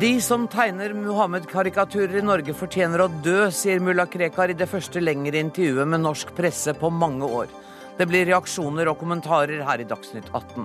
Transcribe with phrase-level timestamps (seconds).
[0.00, 5.02] De som tegner Muhammed-karikaturer i Norge fortjener å dø, sier mulla Krekar i det første
[5.02, 7.50] lengre intervjuet med norsk presse på mange år.
[7.98, 10.64] Det blir reaksjoner og kommentarer her i Dagsnytt 18.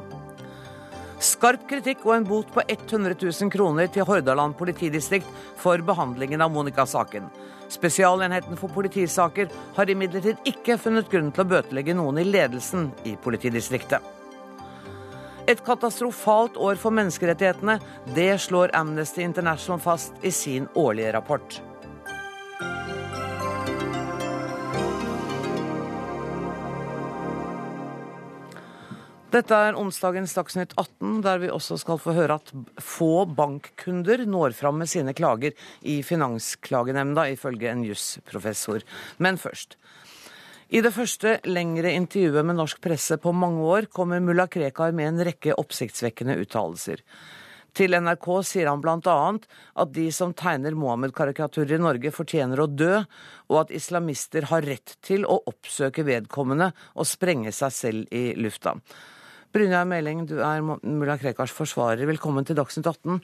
[1.20, 5.28] Skarp kritikk og en bot på 100 000 kroner til Hordaland politidistrikt
[5.60, 7.28] for behandlingen av Monica-saken.
[7.76, 13.18] Spesialenheten for politisaker har imidlertid ikke funnet grunn til å bøtelegge noen i ledelsen i
[13.20, 14.15] politidistriktet.
[15.46, 17.78] Et katastrofalt år for menneskerettighetene.
[18.16, 21.60] Det slår Amnesty International fast i sin årlige rapport.
[29.36, 34.56] Dette er onsdagens Dagsnytt 18, der vi også skal få høre at få bankkunder når
[34.58, 35.54] fram med sine klager
[35.84, 38.86] i Finansklagenemnda, ifølge en jusprofessor.
[39.20, 39.76] Men først.
[40.74, 45.12] I det første lengre intervjuet med norsk presse på mange år kommer mulla Krekar med
[45.12, 47.04] en rekke oppsiktsvekkende uttalelser.
[47.76, 49.16] Til NRK sier han bl.a.
[49.84, 53.04] at de som tegner Mohammed-karikaturer i Norge, fortjener å dø,
[53.52, 58.74] og at islamister har rett til å oppsøke vedkommende og sprenge seg selv i lufta.
[59.56, 62.04] Brynjar Meling, du er mulla Krekars forsvarer.
[62.10, 63.22] Velkommen til Dagsnytt 18.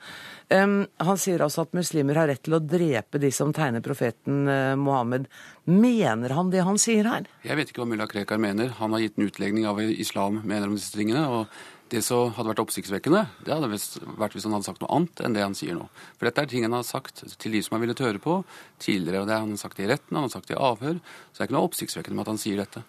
[0.56, 4.46] Um, han sier altså at muslimer har rett til å drepe de som tegner profeten
[4.48, 5.28] uh, Mohammed.
[5.68, 7.28] Mener han det han sier her?
[7.44, 8.72] Jeg vet ikke hva mulla Krekar mener.
[8.80, 11.26] Han har gitt en utlegning av islam mener om disse tingene.
[11.28, 15.26] og det som hadde vært oppsiktsvekkende, det hadde vært hvis han hadde sagt noe annet
[15.26, 15.90] enn det han sier nå.
[16.16, 18.38] For dette er ting han har sagt til de som har villet høre på
[18.80, 19.26] tidligere.
[19.26, 21.04] og Det Han har sagt i retten, han har sagt i avhør.
[21.04, 22.88] Så det er ikke noe oppsiktsvekkende med at han sier dette.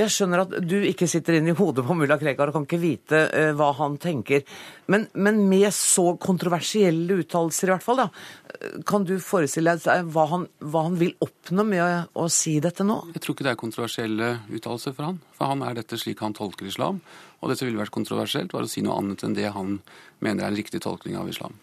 [0.00, 2.80] Jeg skjønner at du ikke sitter inne i hodet på mulla Krekar og kan ikke
[2.80, 4.46] vite uh, hva han tenker.
[4.90, 10.26] Men, men, med så kontroversielle uttalelser, i hvert fall, da, kan du forestille deg hva
[10.32, 11.90] han, hva han vil oppnå med å,
[12.24, 12.96] å, si dette nå?
[13.14, 15.20] Jeg tror ikke det er kontroversielle uttalelser for han.
[15.36, 17.02] For han er dette slik han tolker islam.
[17.40, 19.78] Og det som ville vært kontroversielt, var å si noe annet enn det han
[20.24, 21.56] mener er en riktig tolkning av islam.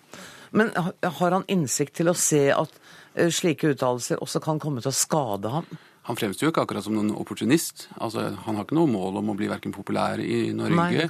[0.58, 2.80] Men har han innsikt til å se at
[3.18, 5.68] uh, slike uttalelser også kan komme til å skade ham?
[6.08, 7.90] Han fremstår jo ikke akkurat som noen opportunist.
[8.00, 11.02] Altså, han har ikke noe mål om å bli verken populær i Norge Nei,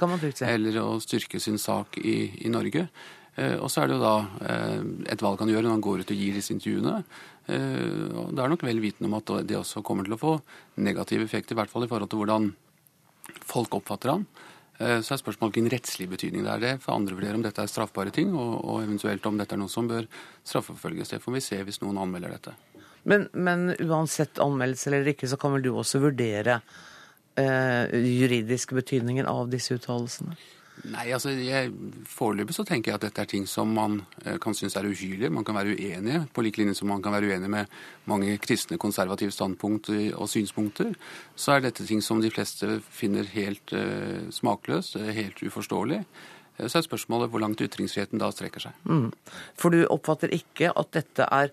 [0.48, 2.88] eller å styrke sin sak i, i Norge.
[3.38, 4.14] Eh, og så er det jo da
[4.50, 4.80] eh,
[5.14, 6.96] et valg han gjør når han går ut og gir disse intervjuene.
[7.46, 10.34] Eh, og Det er nok vel vitende om at det også kommer til å få
[10.82, 12.50] negativ effekt, i hvert fall i forhold til hvordan
[13.46, 14.26] folk oppfatter han.
[14.78, 16.60] Så er spørsmålet hvilken rettslig betydning det er.
[16.62, 19.58] Det for andre vurderer om dette er straffbare ting, og, og eventuelt om dette er
[19.58, 20.06] noe som bør
[20.46, 21.10] straffeforfølges.
[21.16, 22.54] Det får vi se hvis noen anmelder dette.
[23.08, 26.60] Men, men, uansett anmeldelse eller ikke, så kan vel du også vurdere
[27.40, 30.36] eh, juridisk betydningen av disse uttalelsene?
[30.86, 31.32] Nei, altså
[32.06, 35.32] Foreløpig så tenker jeg at dette er ting som man eh, kan synes er uhyrlige.
[35.34, 37.72] Man kan være uenig, på lik linje som man kan være uenig med
[38.10, 40.92] mange kristne konservative standpunkt og synspunkter.
[41.34, 46.02] Så er dette ting som de fleste finner helt uh, smakløst, helt uforståelig.
[46.58, 48.78] Så er spørsmålet hvor langt ytringsfriheten da strekker seg.
[48.86, 49.10] Mm.
[49.58, 51.52] For du oppfatter ikke at dette er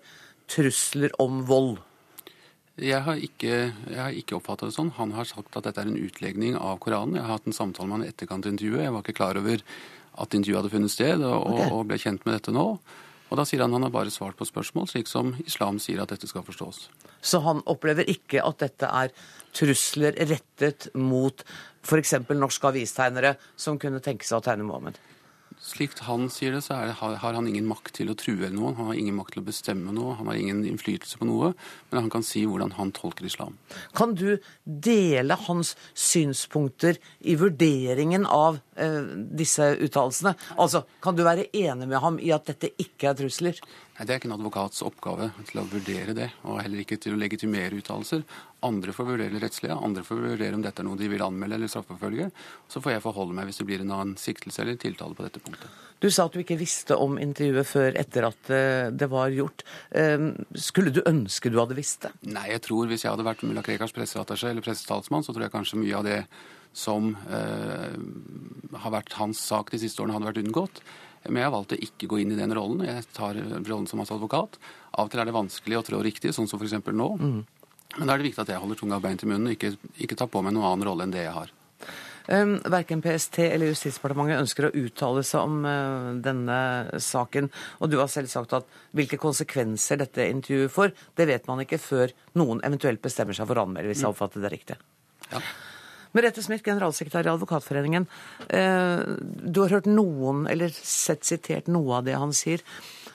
[0.50, 1.76] trusler om vold?
[2.76, 4.92] Jeg har, ikke, jeg har ikke oppfattet det sånn.
[4.98, 7.16] Han har sagt at dette er en utlegning av Koranen.
[7.16, 8.82] Jeg har hatt en samtale med han etterkant av intervjuet.
[8.84, 9.64] Jeg var ikke klar over
[10.16, 11.70] at intervjuet hadde funnet sted, og, okay.
[11.72, 12.66] og, ble kjent med dette nå.
[13.26, 16.12] Og da sier han han har bare svart på spørsmål, slik som islam sier at
[16.12, 16.84] dette skal forstås.
[17.24, 19.10] Så han opplever ikke at dette er
[19.56, 21.42] trusler rettet mot
[21.86, 22.14] f.eks.
[22.36, 25.00] norske avistegnere som kunne tenke seg å tegne Mohammed?
[25.62, 28.76] Slik han sier det, så det, har han ingen makt til å true noen.
[28.76, 31.52] Han har ingen makt til å bestemme noe, han har ingen innflytelse på noe.
[31.90, 33.56] Men han kan si hvordan han tolker islam.
[33.96, 40.36] Kan du dele hans synspunkter i vurderingen av eh, disse uttalelsene?
[40.60, 43.60] Altså, kan du være enig med ham i at dette ikke er trusler?
[43.96, 47.14] Nei, Det er ikke en advokats oppgave til å vurdere det, og heller ikke til
[47.16, 48.26] å legitimere uttalelser.
[48.66, 51.56] Andre får vurdere det rettslige, andre får vurdere om dette er noe de vil anmelde
[51.56, 52.26] eller straffeforfølge.
[52.68, 55.40] Så får jeg forholde meg hvis det blir en annen siktelse eller tiltale på dette
[55.40, 55.72] punktet.
[56.04, 59.64] Du sa at du ikke visste om intervjuet før etter at eh, det var gjort.
[59.96, 60.28] Eh,
[60.60, 62.12] skulle du ønske du hadde visst det?
[62.28, 65.56] Nei, jeg tror hvis jeg hadde vært mulla Krekars presseattaché eller pressetalsmann, så tror jeg
[65.56, 66.20] kanskje mye av det
[66.76, 67.96] som eh,
[68.76, 70.84] har vært hans sak de siste årene, hadde vært unngått.
[71.28, 72.84] Men jeg har valgt å ikke gå inn i den rollen.
[72.86, 74.58] Jeg tar rollen som advokat.
[74.96, 76.78] Av og til er det vanskelig å trå riktig, sånn som f.eks.
[76.86, 77.10] nå.
[77.20, 77.38] Mm.
[77.96, 80.18] Men da er det viktig at jeg holder tunga beint i munnen og ikke, ikke
[80.18, 81.52] tar på meg noen annen rolle enn det jeg har.
[82.26, 86.58] Um, verken PST eller Justisdepartementet ønsker å uttale seg om uh, denne
[87.02, 87.48] saken.
[87.78, 88.66] Og du har selv sagt at
[88.98, 93.60] hvilke konsekvenser dette intervjuet får, det vet man ikke før noen eventuelt bestemmer seg for
[93.60, 94.16] å anmelde, hvis jeg mm.
[94.16, 94.78] oppfatter det riktig.
[95.30, 95.42] Ja.
[96.16, 98.06] Merete Smith, generalsekretær i Advokatforeningen.
[98.48, 102.64] Eh, du har hørt noen, eller sett sitert noe av det han sier.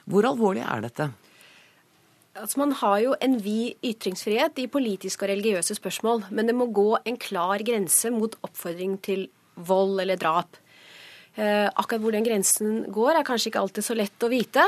[0.06, 1.10] Hvor alvorlig er dette?
[2.38, 6.70] Altså Man har jo en vid ytringsfrihet i politiske og religiøse spørsmål, men det må
[6.72, 9.26] gå en klar grense mot oppfordring til
[9.56, 10.60] vold eller drap.
[11.36, 14.64] Eh, akkurat hvor den grensen går, er kanskje ikke alltid så lett å vite.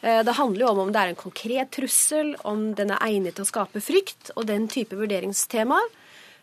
[0.00, 3.38] Eh, det handler jo om om det er en konkret trussel, om den er egnet
[3.38, 5.88] til å skape frykt, og den type vurderingstemaer.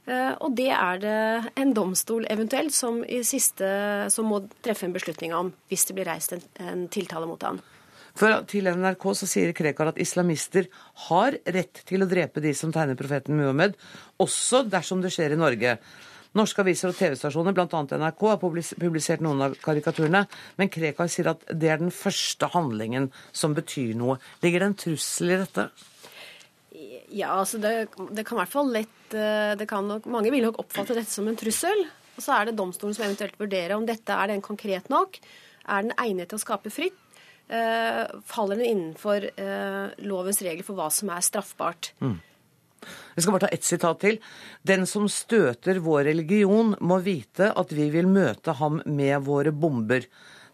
[0.05, 1.19] Og det er det
[1.57, 3.69] en domstol eventuelt som, siste,
[4.13, 7.61] som må treffe en beslutning om, hvis det blir reist en, en tiltale mot han.
[8.15, 10.69] For Til NRK så sier Krekar at islamister
[11.09, 13.75] har rett til å drepe de som tegner profeten Muhammed,
[14.23, 15.75] også dersom det skjer i Norge.
[16.35, 17.81] Norske aviser og TV-stasjoner, bl.a.
[17.95, 20.25] NRK, har publisert noen av karikaturene,
[20.59, 24.17] men Krekar sier at det er den første handlingen som betyr noe.
[24.43, 25.69] Ligger det en trussel i dette?
[27.15, 27.73] Ja, altså det,
[28.11, 31.37] det kan i hvert fall lett eh, nok, Mange vil nok oppfatte dette som en
[31.39, 31.85] trussel.
[32.15, 35.19] Og så er det domstolen som eventuelt vurderer om dette er den konkret nok.
[35.65, 36.99] Er den egnet til å skape frykt?
[37.47, 41.91] Eh, faller den innenfor eh, lovens regler for hva som er straffbart?
[42.01, 42.17] Mm.
[43.15, 44.17] Jeg skal bare ta ett sitat til.
[44.65, 50.05] Den som støter vår religion, må vite at vi vil møte ham med våre bomber.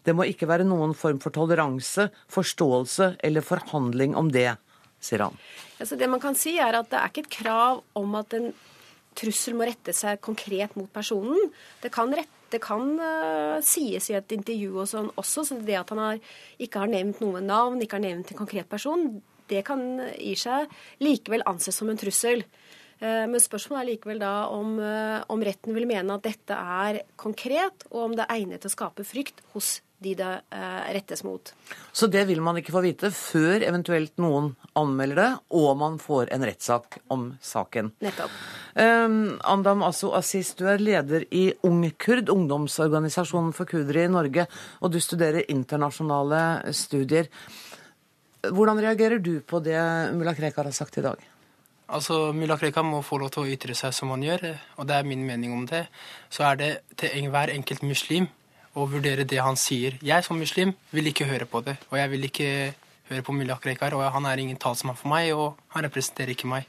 [0.02, 4.50] Det må ikke være noen form for toleranse, forståelse eller forhandling om det
[5.02, 5.38] sier han.
[5.82, 8.52] Altså det man kan si er at Det er ikke et krav om at en
[9.18, 11.50] trussel må rette seg konkret mot personen.
[11.82, 15.76] Det kan, rette, det kan uh, sies i et intervju og sånn også, så det
[15.76, 16.22] at han har,
[16.62, 19.20] ikke har nevnt noe navn, ikke har nevnt en konkret person,
[19.52, 19.82] det kan
[20.16, 20.70] i seg
[21.04, 22.40] likevel anses som en trussel.
[23.02, 27.02] Uh, men spørsmålet er likevel da om, uh, om retten vil mene at dette er
[27.20, 31.22] konkret, og om det er egnet til å skape frykt hos de det eh, rettes
[31.24, 31.52] mot.
[31.92, 36.32] Så det vil man ikke få vite før eventuelt noen anmelder det, og man får
[36.34, 37.92] en rettssak om saken.
[38.04, 38.36] Nettopp.
[38.74, 44.46] Um, Andam Asso Assis, du er leder i UngKurd, ungdomsorganisasjonen for kurdere i Norge,
[44.80, 47.28] og du studerer internasjonale studier.
[48.42, 49.78] Hvordan reagerer du på det
[50.16, 51.20] mulla Krekar har sagt i dag?
[51.92, 54.46] Altså, Mulla Krekar må få lov til å ytre seg som han gjør,
[54.80, 55.84] og det er min mening om det.
[56.32, 58.30] Så er det til enhver enkelt muslim
[58.72, 59.98] og vurdere det han sier.
[60.04, 62.48] Jeg som muslim vil ikke høre på det, og jeg vil ikke
[63.10, 63.96] høre på mulla Krekar.
[63.98, 66.68] Og han er ingen talsmann for meg, og han representerer ikke meg.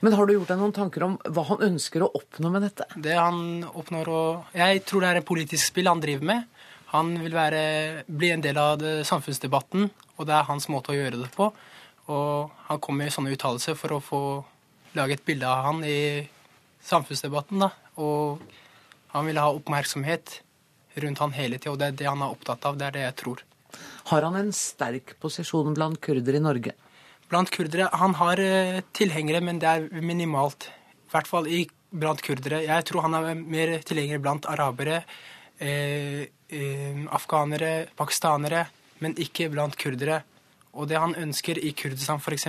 [0.00, 2.86] Men har du gjort deg noen tanker om hva han ønsker å oppnå med dette?
[2.96, 4.20] Det han oppnår å
[4.56, 6.46] Jeg tror det er en politisk spill han driver med.
[6.94, 7.62] Han vil være,
[8.06, 11.50] bli en del av samfunnsdebatten, og det er hans måte å gjøre det på.
[12.14, 14.20] Og han kommer med sånne uttalelser for å få
[14.96, 16.24] lage et bilde av han i
[16.86, 17.66] samfunnsdebatten.
[17.66, 17.72] da.
[17.98, 18.40] Og
[19.12, 20.40] han vil ha oppmerksomhet
[21.02, 22.78] rundt han hele tida, og det er det han er opptatt av.
[22.78, 23.44] Det er det jeg tror.
[24.10, 26.74] Har han en sterk posisjon blant kurdere i Norge?
[27.30, 27.88] Blant kurdere?
[27.98, 30.68] Han har uh, tilhengere, men det er minimalt.
[31.06, 32.62] I hvert fall i, blant kurdere.
[32.66, 35.02] Jeg tror han er mer tilhengere blant arabere,
[35.58, 38.66] eh, eh, afghanere, pakistanere,
[39.00, 40.22] men ikke blant kurdere.
[40.74, 42.48] Og det han ønsker i Kurdistan f.eks.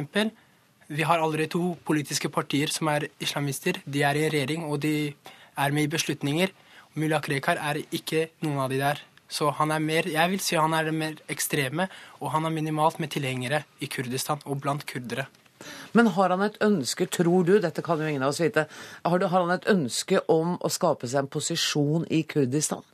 [0.88, 3.80] Vi har allerede to politiske partier som er islamister.
[3.86, 5.14] De er i regjering, og de
[5.58, 6.52] er med i beslutninger.
[6.98, 9.02] Mulla Krekar er ikke noen av de der.
[9.30, 11.90] Så han er mer, jeg vil si han er mer ekstreme,
[12.22, 15.28] og han er minimalt med tilhengere i Kurdistan og blant kurdere.
[15.98, 18.68] Men har han et ønske, tror du, dette kan jo ingen av oss vite,
[19.04, 22.86] har, han et ønske om å skape seg en posisjon i Kurdistan?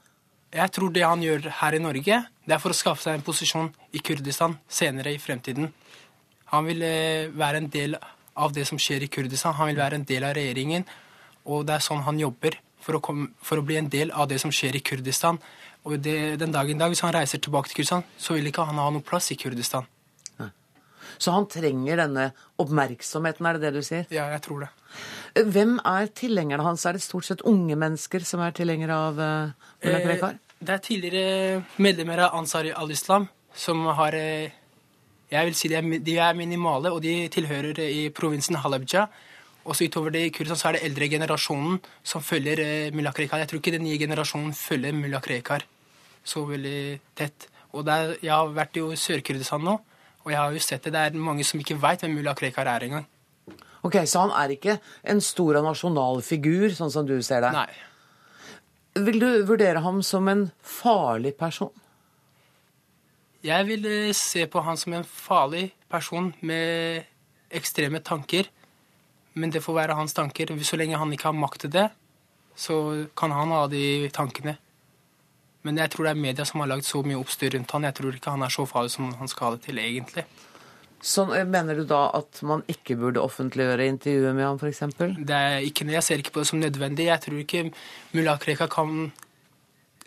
[0.53, 3.25] Jeg tror det han gjør her i Norge, det er for å skaffe seg en
[3.25, 5.71] posisjon i Kurdistan senere i fremtiden.
[6.53, 7.97] Han vil eh, være en del
[8.33, 9.56] av det som skjer i Kurdistan.
[9.57, 10.85] Han vil være en del av regjeringen,
[11.49, 14.30] og det er sånn han jobber for å, komme, for å, bli en del av
[14.31, 15.40] det som skjer i Kurdistan.
[15.83, 18.80] Og det, den dagen dag, hvis han reiser tilbake til Kurdistan, så vil ikke han
[18.80, 19.90] ha noen plass i Kurdistan.
[21.21, 22.23] Så han trenger denne
[22.59, 24.07] oppmerksomheten, er det det du sier?
[24.11, 24.69] Ja, jeg tror det.
[25.54, 26.87] Hvem er tilhengerne hans?
[26.90, 30.40] Er det stort sett unge mennesker som er tilhengere av Mullah Krekar?
[30.63, 34.52] det er tidligere medlemmer av Ansari al-Islam som har eh,
[35.33, 39.07] Jeg vil si de er, de er minimale, og de tilhører i provinsen Halabja.
[39.63, 43.39] Også utover det i Kurdistan så er det eldre generasjonen som følger eh, mulla Krekar.
[43.43, 45.63] Jeg tror ikke den nye generasjonen følger mulla Krekar
[46.23, 47.47] så veldig tett.
[47.73, 49.77] Og der, Jeg har vært i Sør-Kurdistan nå,
[50.23, 50.93] og jeg har jo sett det.
[50.93, 53.07] Det er mange som ikke veit hvem mulla Krekar er engang.
[53.83, 57.51] Ok, Så han er ikke en stor og nasjonal figur, sånn som du ser det?
[57.51, 57.71] Nei.
[59.03, 61.71] Vil du vurdere ham som en farlig person?
[63.43, 67.03] Jeg vil eh, se på han som en farlig person med
[67.51, 68.47] ekstreme tanker.
[69.33, 70.54] Men det får være hans tanker.
[70.63, 71.87] Så lenge han ikke har makt til det,
[72.56, 74.57] så kan han ha de tankene.
[75.63, 77.87] Men jeg tror det er media som har lagd så mye oppstyr rundt han.
[77.87, 80.25] Jeg tror ikke han er så farlig som han skal ha det til, egentlig.
[81.04, 84.83] Så eh, Mener du da at man ikke burde offentliggjøre intervjuet med ham, f.eks.?
[84.99, 87.07] Det er ikke, jeg ser ikke på det som nødvendig.
[87.09, 87.63] Jeg tror ikke
[88.13, 89.06] mulla Krekar kan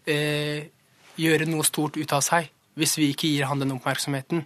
[0.08, 0.68] eh,
[1.16, 4.44] gjøre noe stort ut av seg hvis vi ikke gir han den oppmerksomheten.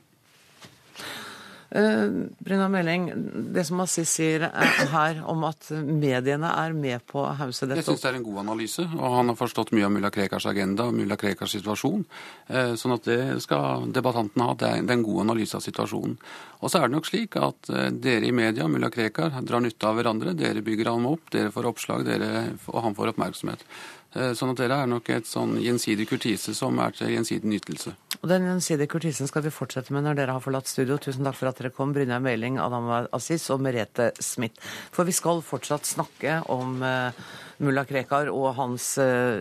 [1.71, 3.13] Uh, Brynja Meling,
[3.55, 4.43] det som Assis sier
[4.91, 8.25] her om at mediene er med på å hause dette Jeg syns det er en
[8.27, 12.03] god analyse, og han har forstått mye av mulla Krekars agenda og mulla Krekars situasjon.
[12.51, 14.57] Uh, sånn at det skal debattanten ha.
[14.59, 16.19] Det er, en god analyse av situasjonen.
[16.59, 19.87] Og så er det nok slik at uh, dere i media, mulla Krekar, drar nytte
[19.87, 20.35] av hverandre.
[20.35, 23.63] Dere bygger ham opp, dere får oppslag, dere, og han får oppmerksomhet.
[24.11, 27.95] Sånn at dere er nok et sånn gjensidig kurtise som er til gjensidig nytelse.
[28.21, 30.99] Og Den gjensidige kurtisen skal vi fortsette med når dere har forlatt studio.
[31.01, 34.61] Tusen takk for at dere kom, Brynjar Meling, Adam Aziz og Merete Smith.
[34.93, 37.17] For vi skal fortsatt snakke om uh,
[37.65, 39.41] mulla Krekar og hans uh,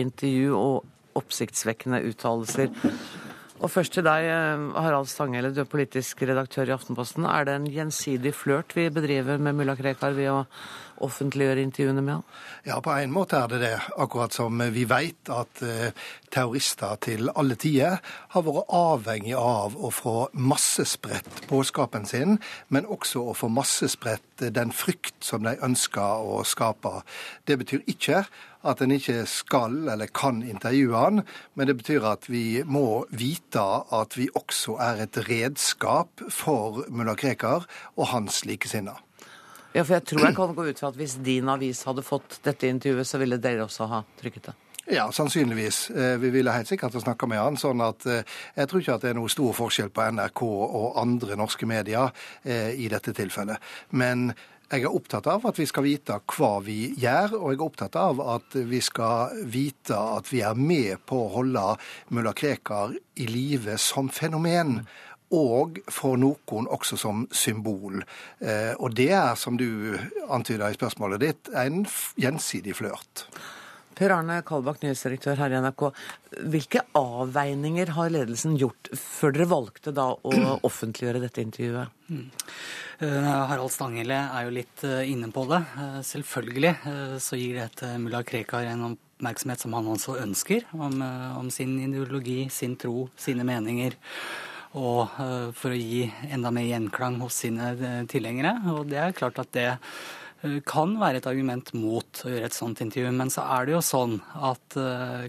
[0.00, 2.72] intervju og oppsiktsvekkende uttalelser.
[3.64, 4.26] Og først til deg,
[4.76, 7.24] Harald Stanghelle, du er politisk redaktør i Aftenposten.
[7.24, 10.42] Er det en gjensidig flørt vi bedriver med mulla Krekar ved å
[11.04, 12.26] offentliggjøre intervjuene med han?
[12.68, 13.72] Ja, på en måte er det det.
[13.96, 17.98] Akkurat som vi vet at uh, terrorister til alle tider
[18.36, 22.36] har vært avhengig av å få massespredt budskapen sin,
[22.68, 26.98] men også å få massespredt den frykt som de ønsker å skape.
[27.48, 28.26] Det betyr ikke
[28.64, 31.22] at en ikke skal eller kan intervjue han,
[31.54, 37.16] men det betyr at vi må vite at vi også er et redskap for mulla
[37.18, 38.96] Krekar og hans likesinnede.
[39.74, 42.38] Ja, for jeg tror jeg kan gå ut fra at hvis din avis hadde fått
[42.46, 44.54] dette intervjuet, så ville dere også ha trykket det?
[44.92, 45.90] Ja, sannsynligvis.
[46.20, 47.56] Vi ville helt sikkert ha snakka med han.
[47.56, 51.38] sånn at Jeg tror ikke at det er noe stor forskjell på NRK og andre
[51.40, 52.12] norske medier
[52.44, 53.56] i dette tilfellet.
[53.90, 54.34] Men
[54.74, 57.98] jeg er opptatt av at vi skal vite hva vi gjør, og jeg er opptatt
[57.98, 61.64] av at vi skal vite at vi er med på å holde
[62.14, 64.80] mulla Krekar i live som fenomen.
[65.34, 68.02] Og for noen også som symbol.
[68.78, 69.96] Og det er, som du
[70.30, 71.82] antyda i spørsmålet ditt, en
[72.20, 73.24] gjensidig flørt.
[73.94, 75.84] Per Arne Kalbakk, nyhetsdirektør her i NRK.
[76.52, 80.32] Hvilke avveininger har ledelsen gjort før dere valgte da å
[80.68, 81.92] offentliggjøre dette intervjuet?
[82.08, 82.26] Mm.
[83.00, 85.60] Harald Stanghelle er jo litt inne på det.
[86.06, 86.74] Selvfølgelig
[87.22, 91.02] så gir dette mulla Krekar en oppmerksomhet som han også ønsker, om,
[91.40, 93.98] om sin ideologi, sin tro, sine meninger
[94.74, 95.06] og
[95.54, 96.02] for å gi
[96.34, 97.70] enda mer gjenklang hos sine
[98.10, 98.56] tilhengere.
[98.74, 99.68] Og det er klart at det
[100.68, 103.10] kan være et argument mot å gjøre et sånt intervju.
[103.16, 104.18] Men så er det jo sånn
[104.50, 104.78] at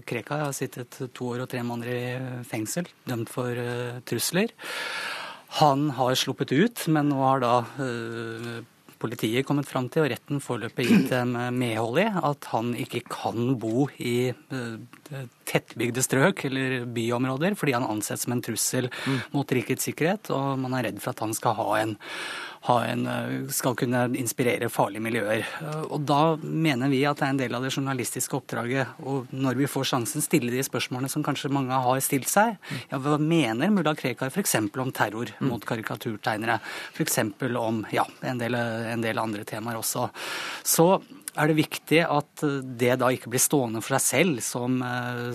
[0.08, 3.58] Krekar har sittet to år og tre måneder i fengsel, dømt for
[4.08, 4.54] trusler.
[5.62, 7.54] Han har sluppet ut, men nå har da
[8.96, 13.54] politiet kommet fram til, og retten foreløpig gitt dem medhold i, at han ikke kan
[13.60, 14.32] bo i
[15.46, 19.18] tettbygde strøk eller byområder, fordi han anses som en trussel mm.
[19.36, 21.96] mot rikets sikkerhet, og man er redd for at han skal ha en
[22.74, 23.06] en,
[23.52, 25.46] skal kunne inspirere farlige miljøer.
[25.90, 28.96] Og Da mener vi at det er en del av det journalistiske oppdraget.
[29.06, 32.56] Og når vi får sjansen, stille de spørsmålene som kanskje mange har stilt seg.
[32.90, 34.56] Ja, Hva mener mulla Krekar f.eks.
[34.74, 36.58] om terror mot karikaturtegnere?
[36.94, 37.20] F.eks.
[37.56, 40.08] om ja, en del, en del andre temaer også.
[40.66, 40.88] Så
[41.36, 42.44] er det viktig at
[42.80, 44.78] det da ikke blir stående for seg selv som,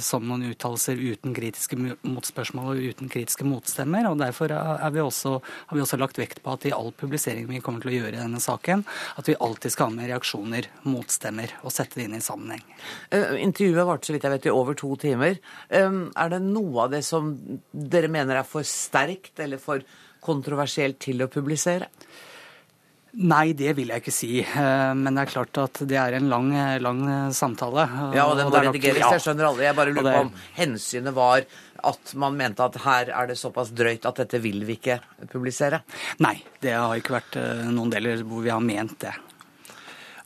[0.01, 4.10] som noen uttalelser uten kritiske motspørsmål og uten kritiske motstemmer.
[4.10, 4.51] og Derfor
[4.91, 7.91] vi også, har vi også lagt vekt på at i all publisering vi kommer til
[7.91, 8.84] å gjøre i denne saken,
[9.17, 12.63] at vi alltid skal ha med reaksjoner, motstemmer, og sette det inn i sammenheng.
[13.13, 15.38] Uh, intervjuet varte så vidt jeg vet i over to timer.
[15.70, 17.34] Um, er det noe av det som
[17.72, 19.86] dere mener er for sterkt eller for
[20.22, 21.89] kontroversielt til å publisere?
[23.12, 24.30] Nei, det vil jeg ikke si.
[24.56, 27.01] Men det er klart at det er en lang, lang
[27.36, 27.84] samtale.
[28.15, 29.65] Ja, og den må redigeres, jeg skjønner alle.
[29.68, 31.44] Jeg bare lurer på om hensynet var
[31.91, 35.00] at man mente at her er det såpass drøyt at dette vil vi ikke
[35.32, 35.82] publisere?
[36.24, 37.38] Nei, det har ikke vært
[37.74, 39.15] noen deler hvor vi har ment det.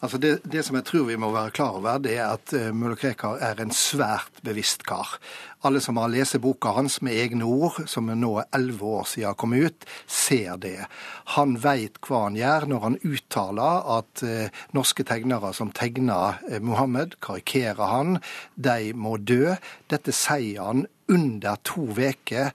[0.03, 2.71] Altså det, det, som jeg tror vi må være klar over, det er at uh,
[2.75, 5.17] mulla Krekar er en svært bevisst kar.
[5.65, 9.37] Alle som har lest boka hans med egne ord, som nå er elleve år siden
[9.39, 10.85] kom ut, ser det.
[11.33, 16.61] Han veit hva han gjør når han uttaler at eh, norske tegnere som tegner eh,
[16.61, 18.19] Mohammed, karikerer han,
[18.55, 19.55] de må dø.
[19.89, 22.53] Dette sier han under to uker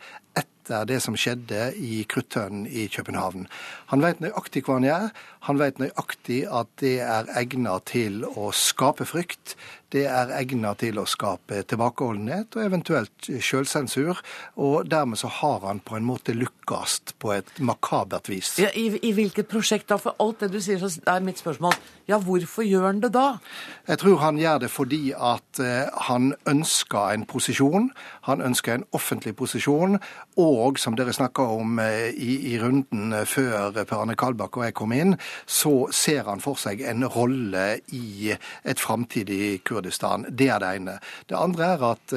[0.61, 3.49] etter det som skjedde i Kruttønnen i København.
[3.91, 5.11] Han vet nøyaktig hva han gjør.
[5.49, 9.57] Han vet nøyaktig at det er egnet til å skape frykt.
[9.91, 14.21] Det er egnet til å skape tilbakeholdenhet og eventuelt selvsensur.
[14.61, 18.53] Og dermed så har han på en måte lukkast på et makabert vis.
[18.61, 19.99] Ja, i, i, hvilket prosjekt da?
[19.99, 21.75] For alt det du sier, så er mitt spørsmål
[22.11, 23.39] ja, hvorfor gjør han det da?
[23.87, 27.91] Jeg tror han gjør det fordi at uh, han ønsker en posisjon.
[28.27, 29.99] Han ønsker en offentlig posisjon.
[30.41, 34.95] Og som dere snakka om i, i, runden før Per Arne Kalbakk og jeg kom
[34.97, 40.27] inn, så ser han for seg en rolle i et framtidig Kurdistan.
[40.31, 40.97] Det er det ene.
[41.29, 42.15] Det andre er at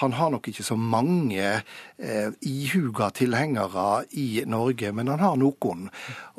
[0.00, 1.60] han har nok ikke så mange
[2.46, 5.88] ihuga tilhengere i Norge, men han har noen.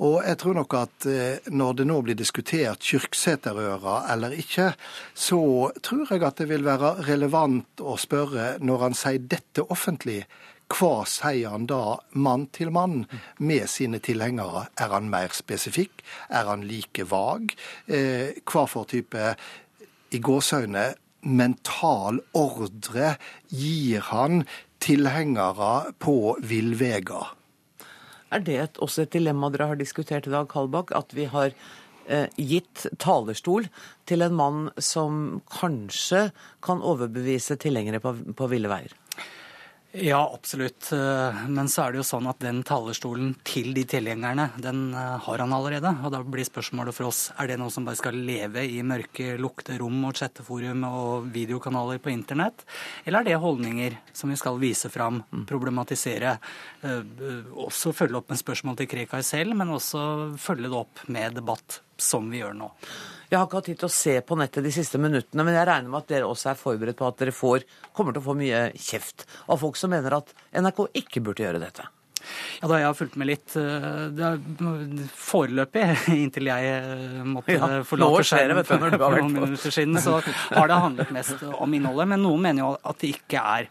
[0.02, 1.10] Og jeg tror nok at
[1.54, 4.72] når det nå blir diskutert Kyrksæterøra eller ikke,
[5.14, 5.42] så
[5.86, 10.24] tror jeg at det vil være relevant å spørre når han sier dette offentlig.
[10.72, 13.04] Hva sier han da mann til mann
[13.44, 14.70] med sine tilhengere?
[14.80, 16.04] Er han mer spesifikk?
[16.30, 17.52] Er han like vag?
[17.92, 19.34] Eh, hva for type
[20.12, 23.16] i gåseøyne mental ordre
[23.52, 24.46] gir han
[24.82, 27.36] tilhengere på villveier?
[28.32, 31.52] Er det også et dilemma dere har diskutert i dag, Kalbakk, at vi har
[32.38, 33.68] gitt talerstol
[34.10, 36.28] til en mann som kanskje
[36.64, 38.96] kan overbevise tilhengere på, på ville veier?
[39.94, 40.92] Ja, absolutt.
[40.92, 45.18] Eh, men så er det jo sånn at den talerstolen til de tilgjengerne, den eh,
[45.26, 45.92] har han allerede.
[46.06, 49.36] Og da blir spørsmålet for oss er det noe som bare skal leve i mørke,
[49.42, 52.64] lukte rom og chatteforum og videokanaler på internett?
[53.04, 55.46] Eller er det holdninger som vi skal vise fram, mm.
[55.52, 56.38] problematisere?
[56.88, 57.02] Eh,
[57.52, 60.06] også følge opp med spørsmål til Krekar selv, men også
[60.40, 62.72] følge det opp med debatt, som vi gjør nå.
[63.32, 65.68] Jeg har ikke hatt tid til å se på nettet de siste minuttene, men jeg
[65.70, 67.64] regner med at dere også er forberedt på at dere får,
[67.96, 71.62] kommer til å få mye kjeft av folk som mener at NRK ikke burde gjøre
[71.64, 71.88] dette.
[72.62, 75.88] Ja, da jeg har fulgt med litt eh, foreløpig,
[76.24, 80.20] inntil jeg eh, måtte ja, forlate skjermen for noen minutter siden, så
[80.52, 82.12] har det handlet mest om innholdet.
[82.14, 83.70] Men noen mener jo at det ikke er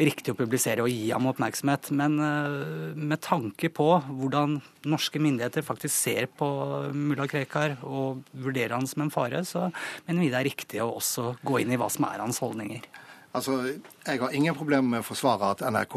[0.00, 1.90] riktig å publisere og gi ham oppmerksomhet.
[1.98, 6.48] Men eh, med tanke på hvordan norske myndigheter faktisk ser på
[6.94, 9.68] mulla Krekar og vurderer han som en fare, så
[10.06, 12.88] mener vi det er riktig å også gå inn i hva som er hans holdninger.
[13.32, 13.54] Altså,
[14.02, 15.92] Jeg har ingen problemer med å forsvare at NRK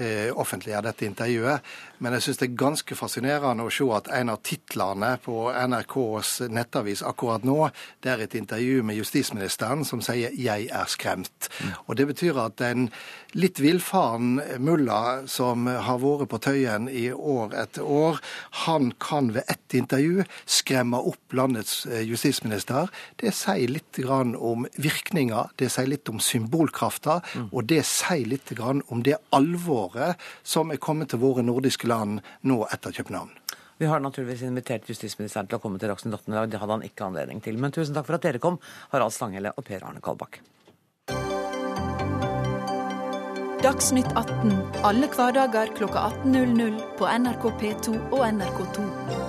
[0.00, 1.66] eh, offentliggjør dette intervjuet,
[2.00, 6.30] men jeg syns det er ganske fascinerende å se at en av titlene på NRKs
[6.48, 7.58] nettavis akkurat nå,
[8.00, 11.50] det er et intervju med justisministeren som sier 'jeg er skremt'.
[11.60, 11.74] Mm.
[11.86, 12.90] Og Det betyr at en
[13.34, 18.20] litt villfaren mulla som har vært på Tøyen i år etter år,
[18.64, 22.88] han kan ved ett intervju skremme opp landets eh, justisminister.
[23.18, 27.20] Det sier litt om virkninga, det sier litt om symbolkrafta.
[27.34, 27.49] Mm.
[27.50, 32.62] Og det sier litt om det alvoret som er kommet til våre nordiske land nå
[32.70, 33.30] etter København.
[33.80, 36.50] Vi har naturligvis invitert justisministeren til å komme til Dagsnytt 18 i dag.
[36.52, 37.56] Det hadde han ikke anledning til.
[37.56, 38.58] Men tusen takk for at dere kom,
[38.92, 40.42] Harald Stanghelle og Per Arne Kalbakk.
[43.64, 49.19] Dagsnytt 18 alle hverdager kl 18.00 på NRK P2 og NRK2.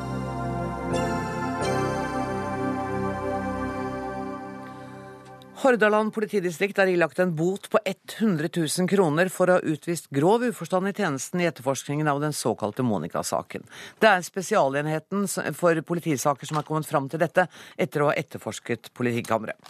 [5.62, 10.42] Hordaland politidistrikt er ilagt en bot på 100 000 kroner for å ha utvist grov
[10.48, 13.68] uforstand i tjenesten i etterforskningen av den såkalte Monica-saken.
[14.02, 17.46] Det er Spesialenheten for politisaker som er kommet fram til dette,
[17.78, 19.70] etter å ha etterforsket politikammeret.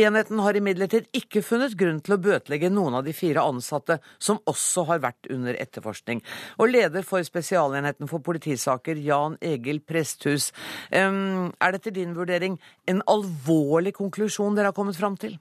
[0.00, 4.38] Enheten har imidlertid ikke funnet grunn til å bøtelegge noen av de fire ansatte som
[4.48, 6.22] også har vært under etterforskning.
[6.56, 10.48] Og leder for Spesialenheten for politisaker, Jan Egil Presthus,
[10.88, 12.56] er det etter din vurdering
[12.88, 15.36] en alvorlig konklusjon dere har kommet fram til?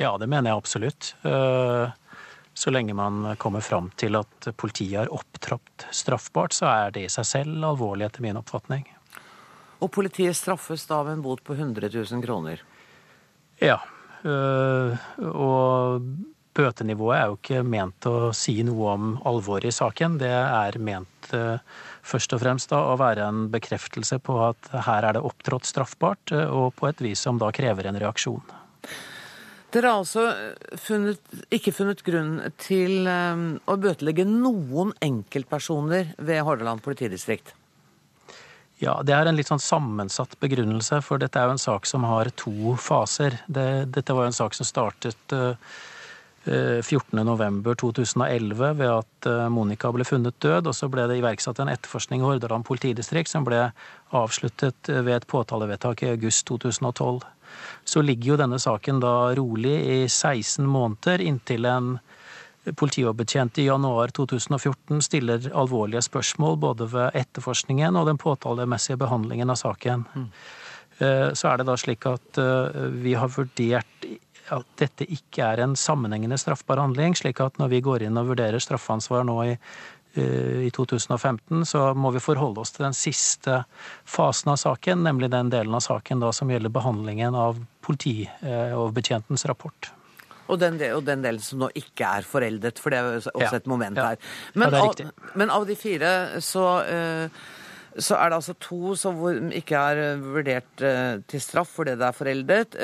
[0.00, 1.12] Ja, det mener jeg absolutt.
[1.28, 1.92] Eh,
[2.56, 7.12] så lenge man kommer fram til at politiet har opptrappet straffbart, så er det i
[7.12, 8.88] seg selv alvorlig, etter min oppfatning.
[9.84, 12.62] Og politiet straffes da med en bot på 100 000 kroner?
[13.64, 13.78] Ja.
[14.24, 16.04] Eh, og
[16.54, 20.18] bøtenivået er jo ikke ment å si noe om alvoret i saken.
[20.20, 25.08] Det er ment eh, først og fremst da å være en bekreftelse på at her
[25.08, 28.44] er det opptrådt straffbart, og på et vis som da krever en reaksjon.
[29.74, 30.28] Dere har altså
[30.78, 31.18] funnet,
[31.50, 37.56] ikke funnet grunn til å bøtelegge noen enkeltpersoner ved Hordaland politidistrikt?
[38.82, 42.06] Ja, det er en litt sånn sammensatt begrunnelse, for dette er jo en sak som
[42.08, 43.36] har to faser.
[43.46, 45.54] Det, dette var jo en sak som startet uh,
[46.44, 52.26] 14.11.2011 ved at Monica ble funnet død, og så ble det iverksatt en etterforskning i
[52.26, 53.62] Hordaland politidistrikt som ble
[54.12, 57.24] avsluttet ved et påtalevedtak i august 2012
[57.84, 61.94] så ligger jo denne saken da rolig i 16 måneder inntil en
[62.72, 69.60] politioverbetjent i januar 2014 stiller alvorlige spørsmål både ved etterforskningen og den påtalemessige behandlingen av
[69.60, 70.06] saken.
[70.14, 70.28] Mm.
[71.34, 74.06] Så er det da slik at eh, vi har vurdert
[74.54, 78.28] at dette ikke er en sammenhengende straffbar handling, slik at når vi går inn og
[78.30, 79.56] vurderer straffansvar nå i
[80.14, 83.64] Eh, i 2015, så må vi forholde oss til den siste
[84.06, 89.90] fasen av saken, nemlig den delen av saken da, som gjelder behandlingen av politioverbetjentens rapport.
[90.48, 93.32] Og den, del, og den delen som nå ikke er foreldet, for det er også
[93.40, 93.56] Ja.
[93.56, 94.16] et moment her.
[94.54, 97.28] Men, Ja, av, men av de fire så, eh,
[97.98, 99.16] så er det altså to som
[99.50, 102.76] ikke er eh, vurdert eh, til straff fordi det er foreldet.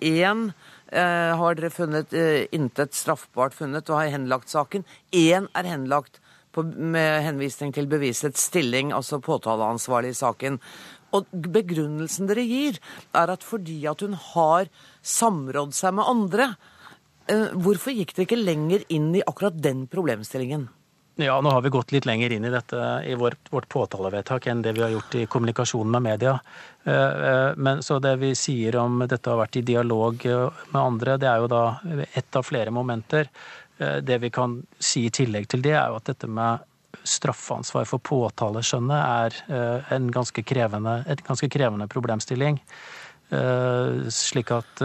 [0.00, 0.52] Én
[0.92, 2.12] har dere funnet
[2.52, 4.84] intet straffbart funnet og har henlagt saken.
[5.10, 6.18] Én er henlagt
[6.52, 10.58] på, med henvisning til bevisets stilling, altså påtaleansvarlig i saken.
[11.16, 12.76] Og begrunnelsen dere gir,
[13.14, 14.68] er at fordi at hun har
[15.02, 16.50] samrådd seg med andre.
[17.30, 20.68] Eh, Hvorfor gikk dere ikke lenger inn i akkurat den problemstillingen?
[21.20, 24.62] Ja, nå har vi gått litt lenger inn i dette i vårt, vårt påtalevedtak enn
[24.64, 26.38] det vi har gjort i kommunikasjonen med media.
[26.84, 31.18] Eh, eh, Men så det vi sier om dette har vært i dialog med andre,
[31.20, 31.64] det er jo da
[32.14, 33.28] ett av flere momenter.
[33.82, 36.60] Det vi kan si i tillegg til det, er jo at dette med
[37.08, 42.60] straffansvar for påtaleskjønnet er en ganske krevende, et ganske krevende problemstilling.
[44.12, 44.84] Slik at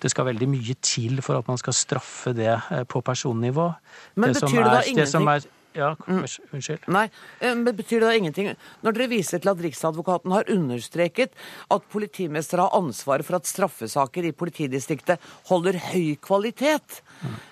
[0.00, 3.74] det skal veldig mye til for at man skal straffe det eh, på personnivå.
[4.16, 5.46] Men det betyr det da er- det som ingenting?
[5.50, 6.86] er- Ja, unnskyld.
[6.88, 8.46] Nei, eh, men betyr det da ingenting
[8.82, 11.34] når dere viser til at Riksadvokaten har understreket
[11.70, 17.02] at politimestere har ansvaret for at straffesaker i politidistriktet holder høy kvalitet?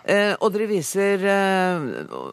[0.08, 1.84] Eh, og dere viser eh,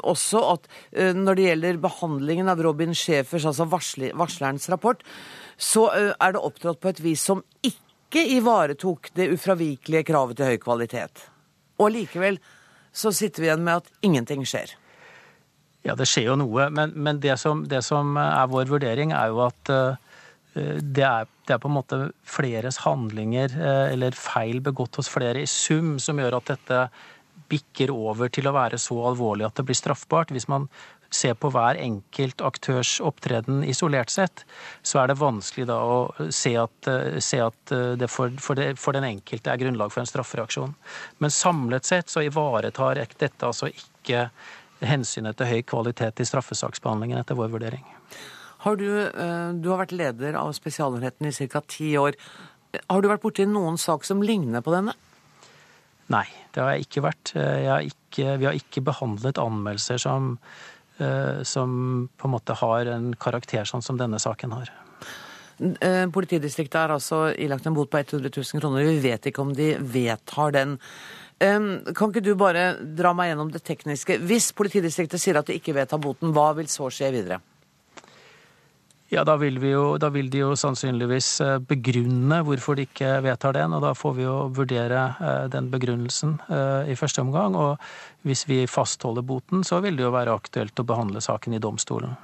[0.08, 5.04] også at eh, når det gjelder behandlingen av Robin Schæfers, altså varslerens rapport,
[5.60, 10.58] så er det opptrådt på et vis som ikke ivaretok det ufravikelige kravet til høy
[10.62, 11.24] kvalitet.
[11.80, 12.40] Og likevel
[12.92, 14.76] så sitter vi igjen med at ingenting skjer.
[15.88, 19.32] Ja, det skjer jo noe, men, men det, som, det som er vår vurdering, er
[19.32, 19.96] jo at eh,
[20.54, 25.42] det er, det er på en måte fleres handlinger eh, eller feil begått hos flere
[25.42, 26.84] i sum som gjør at dette
[27.52, 30.32] bikker over til å være så alvorlig at det blir straffbart.
[30.36, 30.70] Hvis man
[31.12, 34.46] ser på hver enkelt aktørs opptreden isolert sett,
[34.84, 38.58] så er det vanskelig da å se at, eh, se at eh, det for, for,
[38.58, 40.74] det for den enkelte er grunnlag for en straffereaksjon.
[41.20, 44.30] Men samlet sett så ivaretar dette altså ikke
[44.82, 47.84] hensynet til høy kvalitet i straffesaksbehandlingen, etter vår vurdering.
[48.64, 51.62] Har du, eh, du har vært leder av Spesialenheten i ca.
[51.68, 52.16] ti år.
[52.88, 54.96] Har du vært borti noen sak som ligner på denne?
[56.12, 57.32] Nei, det har jeg ikke vært.
[57.36, 60.38] Jeg har ikke, vi har ikke behandlet anmeldelser som,
[61.48, 64.72] som på en måte har en karakter sånn som denne saken har.
[65.62, 68.88] Eh, Politidistriktet er altså ilagt en bot på 100 000 kroner.
[68.88, 70.78] Vi vet ikke om de vedtar den.
[71.40, 71.60] Eh,
[71.94, 74.18] Kan ikke du bare dra meg gjennom det tekniske?
[74.26, 77.42] Hvis politidistriktet sier at de ikke vedtar boten, hva vil så skje videre?
[79.12, 83.18] Ja, da vil, vi jo, da vil de jo sannsynligvis eh, begrunne hvorfor de ikke
[83.26, 87.58] vedtar den, og da får vi jo vurdere eh, den begrunnelsen eh, i første omgang.
[87.60, 91.60] Og hvis vi fastholder boten, så vil det jo være aktuelt å behandle saken i
[91.60, 92.16] domstolen.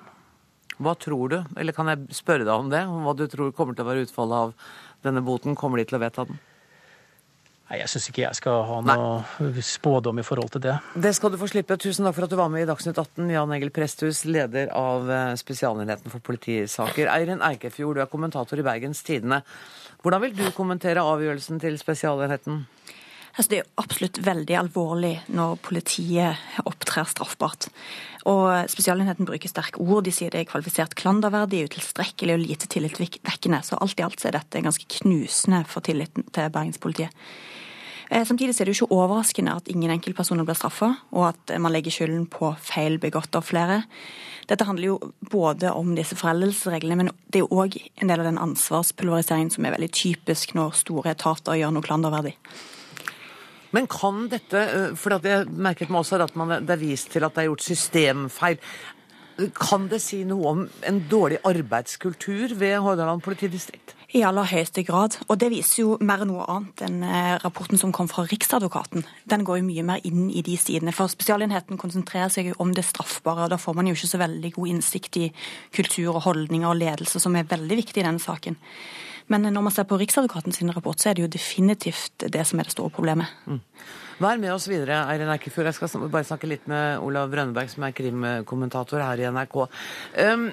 [0.80, 2.86] Hva tror du, eller kan jeg spørre deg om det?
[2.88, 4.74] Om hva du tror kommer til å være utfallet av
[5.04, 5.60] denne boten?
[5.60, 6.40] Kommer de til å vedta den?
[7.68, 10.76] Nei, Jeg syns ikke jeg skal ha noe spådom i forhold til det.
[10.96, 11.76] Det skal du få slippe.
[11.76, 13.28] Tusen takk for at du var med i Dagsnytt 18.
[13.34, 17.12] Jan Egil Presthus, leder av eh, Spesialenheten for politisaker.
[17.12, 19.42] Eirin Eikefjord, du er kommentator i Bergens Tidende.
[20.00, 22.64] Hvordan vil du kommentere avgjørelsen til Spesialenheten?
[23.38, 27.68] Altså, det er absolutt veldig alvorlig når politiet opptrer straffbart.
[28.28, 30.08] Og Spesialenheten bruker sterke ord.
[30.08, 33.62] De sier det er kvalifisert klanderverdig, utilstrekkelig og lite tillitvekkende.
[33.64, 37.14] Så alt i alt er dette ganske knusende for tilliten til bergenspolitiet.
[38.10, 41.76] Eh, Samtidig er det jo ikke overraskende at ingen enkeltpersoner blir straffa, og at man
[41.76, 43.84] legger skylden på feil begått av flere.
[44.48, 48.30] Dette handler jo både om disse foreldelsesreglene, men det er jo òg en del av
[48.32, 52.38] den ansvarspulveriseringen som er veldig typisk når store etater gjør noe klanderverdig.
[53.78, 57.36] Men kan dette, for jeg merket meg også at man, det er vist til at
[57.36, 58.58] det er gjort systemfeil,
[59.54, 63.94] kan det si noe om en dårlig arbeidskultur ved Hordaland politidistrikt?
[64.18, 65.20] I aller høyeste grad.
[65.28, 67.04] Og det viser jo mer enn noe annet enn
[67.44, 69.06] rapporten som kom fra Riksadvokaten.
[69.30, 70.96] Den går jo mye mer inn i de sidene.
[70.96, 73.46] For Spesialenheten konsentrerer seg jo om det straffbare.
[73.46, 75.28] og Da får man jo ikke så veldig god innsikt i
[75.76, 78.58] kultur og holdninger og ledelse, som er veldig viktig i denne saken.
[79.32, 82.60] Men når man ser på Riksadvokaten sin rapport, så er det jo definitivt det som
[82.60, 83.28] er det store problemet.
[84.18, 85.68] Vær med oss videre, Eirin Eikefjord.
[85.70, 89.60] Jeg skal bare snakke litt med Olav Rønneberg, som er krimkommentator her i NRK.
[90.24, 90.48] Um,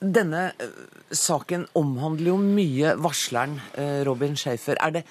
[0.00, 0.74] denne eh,
[1.12, 4.80] saken omhandler jo mye varsleren eh, Robin Schaefer.
[4.80, 5.04] Er, det,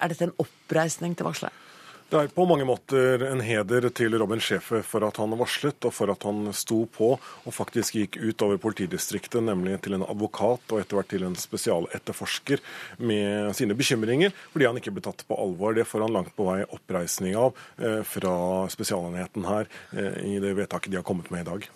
[0.00, 1.64] er dette en oppreisning til varsleren?
[2.06, 5.90] Det er på mange måter en heder til Robin Schäfer for at han varslet, og
[5.90, 10.70] for at han sto på og faktisk gikk ut over politidistriktet, nemlig til en advokat
[10.70, 12.62] og etter hvert til en spesialetterforsker
[13.02, 15.74] med sine bekymringer, fordi han ikke ble tatt på alvor.
[15.74, 18.36] Det får han langt på vei oppreisning av eh, fra
[18.70, 19.66] spesialenheten her
[19.98, 21.68] eh, i det vedtaket de har kommet med i dag.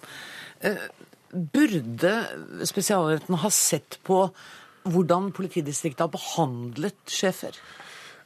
[1.59, 2.15] Burde
[2.71, 4.23] Spesialenheten ha sett på
[4.87, 7.59] hvordan politidistriktet har behandlet Schaefer?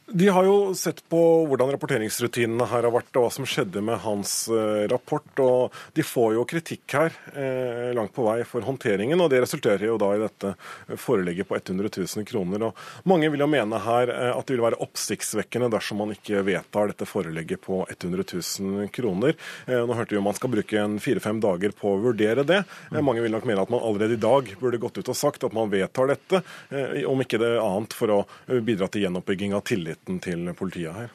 [0.07, 3.97] De har jo sett på hvordan rapporteringsrutinene her har vært, og hva som skjedde med
[4.03, 5.25] hans eh, rapport.
[5.41, 9.87] og De får jo kritikk her eh, langt på vei for håndteringen, og det resulterer
[9.87, 10.51] jo da i dette
[11.01, 12.67] forelegget på 100 000 kroner.
[12.67, 16.43] Og mange vil jo mene her eh, at det vil være oppsiktsvekkende dersom man ikke
[16.45, 19.33] vedtar dette forelegget på 100 000 kroner.
[19.65, 22.61] Eh, nå hørte vi om man skal bruke en fire-fem dager på å vurdere det.
[22.91, 25.49] Eh, mange vil nok mene at man allerede i dag burde gått ut og sagt
[25.49, 28.21] at man vedtar dette, eh, om ikke det annet for å
[28.61, 29.65] bidra til gjenoppbygging av
[29.95, 31.07] tilliten til politiet her.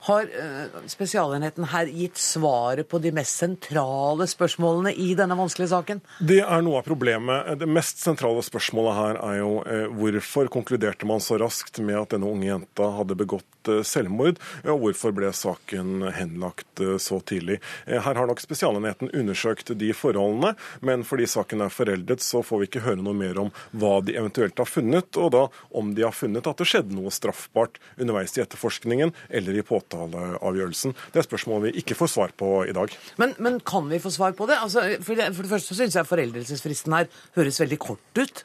[0.00, 6.00] Har uh, Spesialenheten her gitt svaret på de mest sentrale spørsmålene i denne vanskelige saken?
[6.24, 7.50] Det er noe av problemet.
[7.60, 12.14] Det mest sentrale spørsmålet her er jo uh, hvorfor konkluderte man så raskt med at
[12.14, 17.58] denne unge jenta hadde begått uh, selvmord, og hvorfor ble saken henlagt så tidlig.
[17.84, 20.54] Her har nok Spesialenheten undersøkt de forholdene,
[20.86, 24.16] men fordi saken er foreldet, så får vi ikke høre noe mer om hva de
[24.16, 25.42] eventuelt har funnet, og da
[25.76, 29.89] om de har funnet at det skjedde noe straffbart underveis i etterforskningen eller i påtalen
[29.96, 30.94] avtaleavgjørelsen?
[31.12, 32.92] Det er spørsmål vi ikke får svar på i dag.
[33.20, 34.58] Men, men kan vi få svar på det?
[34.62, 38.44] Altså, for, det for det første syns jeg foreldelsesfristen her høres veldig kort ut.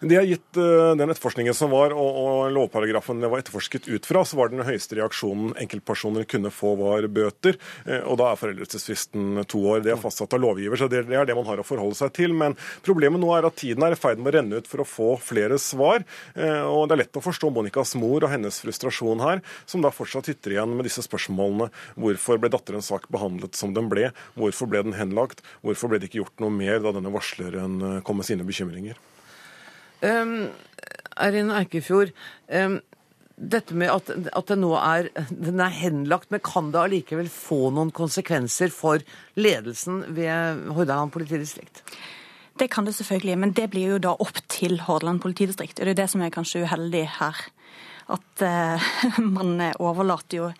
[0.00, 4.06] Det har gitt uh, den etterforskningen som var, og, og, lovparagrafen det var etterforsket ut
[4.08, 7.58] fra, så var den høyeste reaksjonen enkeltpersoner kunne få, var bøter.
[7.86, 9.84] Uh, og da er foreldelsesfristen to år.
[9.86, 12.36] Det er fastsatt av lovgiver, så det, er det man har å forholde seg til.
[12.36, 14.88] Men problemet nå er at tiden er i ferd med å renne ut for å
[14.88, 16.04] få flere svar.
[16.36, 19.94] Uh, og det er lett å forstå Monikas mor og hennes frustrasjon her, som da
[19.94, 21.70] fortsatt sitter igjen med disse spørsmålene.
[22.00, 24.10] Hvorfor ble datterens sak behandlet som den ble?
[24.38, 25.44] Hvorfor ble den henlagt?
[25.64, 28.98] Hvorfor ble det ikke gjort noe mer da denne varsleren kom med sine bekymringer?
[30.06, 30.36] Um,
[31.16, 32.12] Eirin Eikefjord,
[32.52, 32.78] um,
[33.36, 37.70] dette med at, at det nå er, den er henlagt, men kan det allikevel få
[37.74, 39.02] noen konsekvenser for
[39.36, 41.82] ledelsen ved Hordaland politidistrikt?
[42.56, 45.80] Det kan det selvfølgelig, men det blir jo da opp til Hordaland politidistrikt.
[45.80, 47.42] Og det er det som er kanskje uheldig her.
[48.16, 48.90] At uh,
[49.36, 50.50] man overlater jo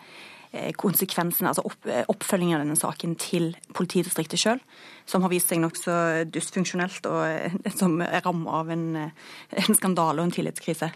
[0.80, 4.60] konsekvensene, altså opp, eh, oppfølgingen av denne saken til politidistriktet sjøl,
[5.08, 5.96] som har vist seg nokså
[6.32, 10.92] dysfunksjonelt og eh, som er ramma av en, en, skandale og en tillitskrise.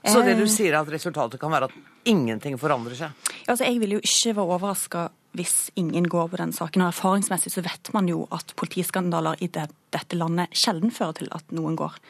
[0.00, 3.32] Så det du sier er at resultatet kan være at ingenting forandrer seg?
[3.44, 6.82] Altså, Jeg vil jo ikke være overraska hvis ingen går på den saken.
[6.82, 11.28] og Erfaringsmessig så vet man jo at politiskandaler i det, dette landet sjelden fører til
[11.36, 12.00] at noen går.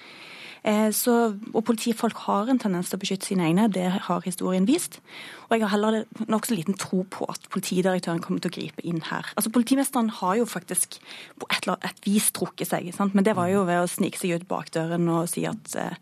[0.62, 1.14] Eh, så,
[1.54, 5.00] og politifolk har en tendens til å beskytte sine egne, det har historien vist.
[5.48, 9.00] Og jeg har heller nokså liten tro på at politidirektøren kommer til å gripe inn
[9.08, 9.30] her.
[9.36, 11.00] Altså Politimesteren har jo faktisk
[11.40, 13.16] på et, eller annet vis trukket seg, sant?
[13.16, 15.96] men det var jo ved å snike seg ut bakdøren og si at eh,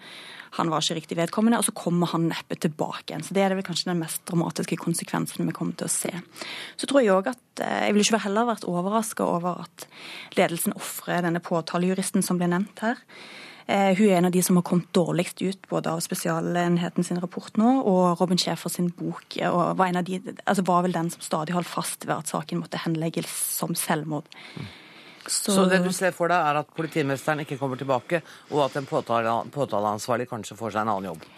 [0.56, 3.24] han var ikke riktig vedkommende, og så kommer han neppe tilbake igjen.
[3.24, 6.12] Så Det er vel kanskje den mest dramatiske konsekvensen vi kommer til å se.
[6.80, 9.88] Så tror jeg òg at eh, jeg ville ikke heller vært overraska over at
[10.38, 13.04] ledelsen ofrer denne påtalejuristen som ble nevnt her.
[13.68, 17.20] Eh, hun er en av de som har kommet dårligst ut både av Spesialenheten sin
[17.20, 19.36] rapport nå og Robin Schäfer sin bok.
[19.44, 22.32] og var, en av de, altså var vel den som stadig holdt fast ved at
[22.32, 24.24] saken måtte henlegges som selvmord.
[25.26, 25.52] Så...
[25.52, 28.88] Så, det du ser for deg, er at politimesteren ikke kommer tilbake, og at en
[28.88, 31.28] påtale, påtaleansvarlig kanskje får seg en annen jobb?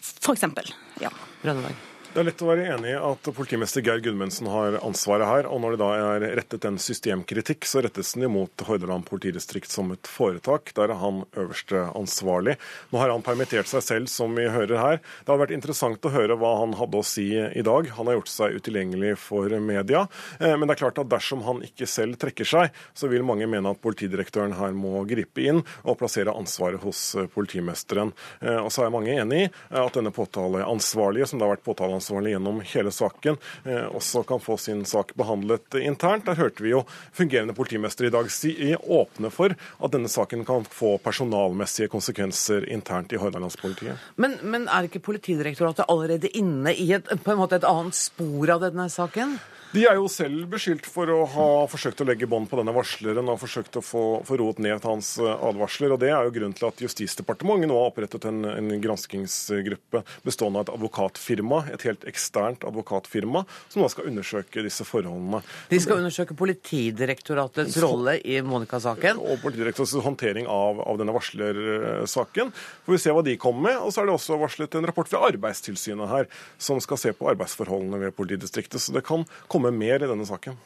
[0.00, 0.72] For eksempel,
[1.04, 1.12] ja.
[1.44, 1.97] Rønneberg.
[2.18, 5.46] Det er lett å være enig i at politimester Geir Gudmundsen har ansvaret her.
[5.46, 9.92] Og når det da er rettet en systemkritikk, så rettes den imot Hordaland politidistrikt som
[9.94, 10.72] et foretak.
[10.74, 12.56] Der er han øverste ansvarlig.
[12.90, 14.98] Nå har han permittert seg selv, som vi hører her.
[14.98, 17.92] Det har vært interessant å høre hva han hadde å si i dag.
[18.00, 20.02] Han har gjort seg utilgjengelig for media.
[20.40, 23.46] Eh, men det er klart at dersom han ikke selv trekker seg, så vil mange
[23.46, 28.10] mene at politidirektøren her må gripe inn og plassere ansvaret hos politimesteren.
[28.42, 29.48] Eh, og så er mange enig i
[29.86, 34.40] at denne påtaleansvarlige, som det har vært påtaleansvarlig ansvarlig gjennom hele saken, eh, også kan
[34.40, 36.24] få sin sak behandlet internt.
[36.24, 40.64] Der hørte vi jo fungerende politimester i dag si åpne for at denne saken kan
[40.64, 43.98] få personalmessige konsekvenser internt i Hordalandspolitiet.
[44.16, 48.50] Men, men er ikke Politidirektoratet allerede inne i et, på en måte et annet spor
[48.50, 49.38] av denne saken?
[49.68, 53.28] De er jo selv beskyldt for å ha forsøkt å legge bånd på denne varsleren
[53.28, 55.92] og forsøkt å få, få roet ned hans eh, advarsler.
[55.92, 60.62] og Det er jo grunnen til at Justisdepartementet nå har opprettet en, en granskingsgruppe bestående
[60.62, 65.42] av et advokatfirma, et helt eksternt advokatfirma, som nå skal undersøke disse forholdene.
[65.68, 69.20] De skal undersøke Politidirektoratets rolle i Monica-saken?
[69.20, 72.54] Og Politidirektoratets håndtering av, av denne varslersaken.
[72.86, 73.82] Får vi se hva de kommer med.
[73.84, 77.28] Og så er det også varslet en rapport fra Arbeidstilsynet her, som skal se på
[77.34, 78.80] arbeidsforholdene ved politidistriktet.
[78.80, 80.56] Så det kan komme komme mer i denne saken.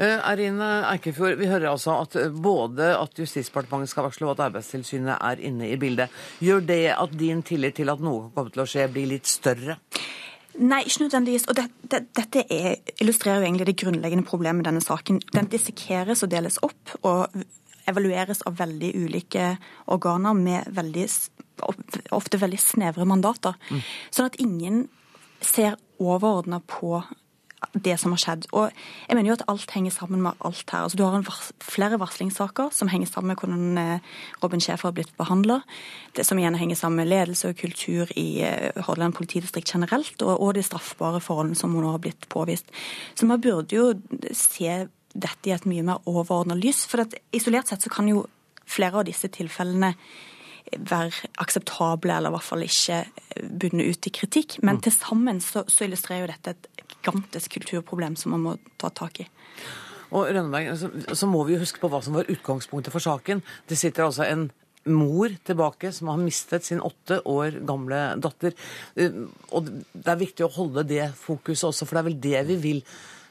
[0.00, 4.46] Arine Erine Eikefjord, vi hører altså at eh, både at Justisdepartementet skal varsle og at
[4.48, 6.12] Arbeidstilsynet er inne i bildet.
[6.40, 9.76] Gjør det at din tillit til at noe kommer til å skje, blir litt større?
[10.58, 11.46] Nei, ikke nødvendigvis.
[11.48, 15.22] Og det, det, dette er, illustrerer jo egentlig det grunnleggende problemet med denne saken.
[15.32, 17.44] Den dissekeres og deles opp og
[17.88, 19.54] evalueres av veldig ulike
[19.92, 21.06] organer med veldig,
[22.14, 23.56] ofte veldig snevre mandater.
[23.70, 23.80] Mm.
[24.12, 24.84] Sånn at ingen
[25.42, 27.00] ser overordna på
[27.72, 28.46] det som har skjedd.
[28.52, 28.70] Og
[29.08, 30.84] jeg mener jo at alt henger sammen med alt her.
[30.84, 34.96] Altså, du har vars flere varslingssaker som henger sammen med hvordan eh, Robin Schäfer har
[34.96, 35.60] blitt behandla.
[36.20, 40.54] Som igjen henger sammen med ledelse og kultur i eh, Hordaland politidistrikt generelt, og, og
[40.58, 42.68] de straffbare forholdene som nå har blitt påvist.
[43.14, 43.92] Så man burde jo
[44.36, 46.86] se dette i et mye mer overordna lys.
[46.88, 48.26] For isolert sett så kan jo
[48.68, 49.94] flere av disse tilfellene
[50.78, 53.02] være akseptable, eller i hvert fall ikke
[53.60, 54.58] bunne ut i kritikk.
[54.62, 54.82] Men mm.
[54.86, 59.22] til sammen så, så illustrerer jo dette et gigantisk kulturproblem som man må ta tak
[59.24, 59.28] i.
[60.12, 63.40] Og Rønneberg, så, så må vi jo huske på hva som var utgangspunktet for saken.
[63.68, 64.50] Det sitter altså en
[64.90, 68.56] mor tilbake som har mistet sin åtte år gamle datter.
[68.98, 72.44] Eh, og det er viktig å holde det fokuset også, for det er vel det
[72.50, 72.84] vi vil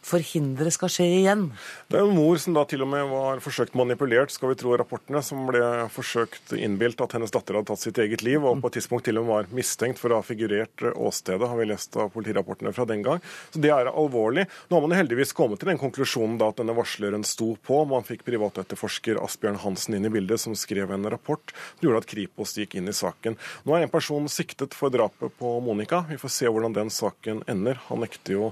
[0.06, 1.48] forhindre skal skje igjen?
[1.92, 4.76] Det er en mor som da til og med var forsøkt manipulert, skal vi tro
[4.80, 5.62] rapportene, som ble
[5.94, 9.20] forsøkt innbilt at hennes datter hadde tatt sitt eget liv, og på et tidspunkt til
[9.22, 12.88] og med var mistenkt for å ha figurert åstedet, har vi lest av politirapportene fra
[12.90, 13.22] den gang.
[13.54, 14.48] Så det er alvorlig.
[14.70, 17.84] Nå har man heldigvis kommet til den konklusjonen da at denne varsleren sto på.
[17.90, 22.10] Man fikk privatetterforsker Asbjørn Hansen inn i bildet, som skrev en rapport som gjorde at
[22.12, 23.38] Kripos gikk inn i saken.
[23.68, 26.04] Nå er en person siktet for drapet på Monica.
[26.10, 27.80] Vi får se hvordan den saken ender.
[27.90, 28.52] Han nekter jo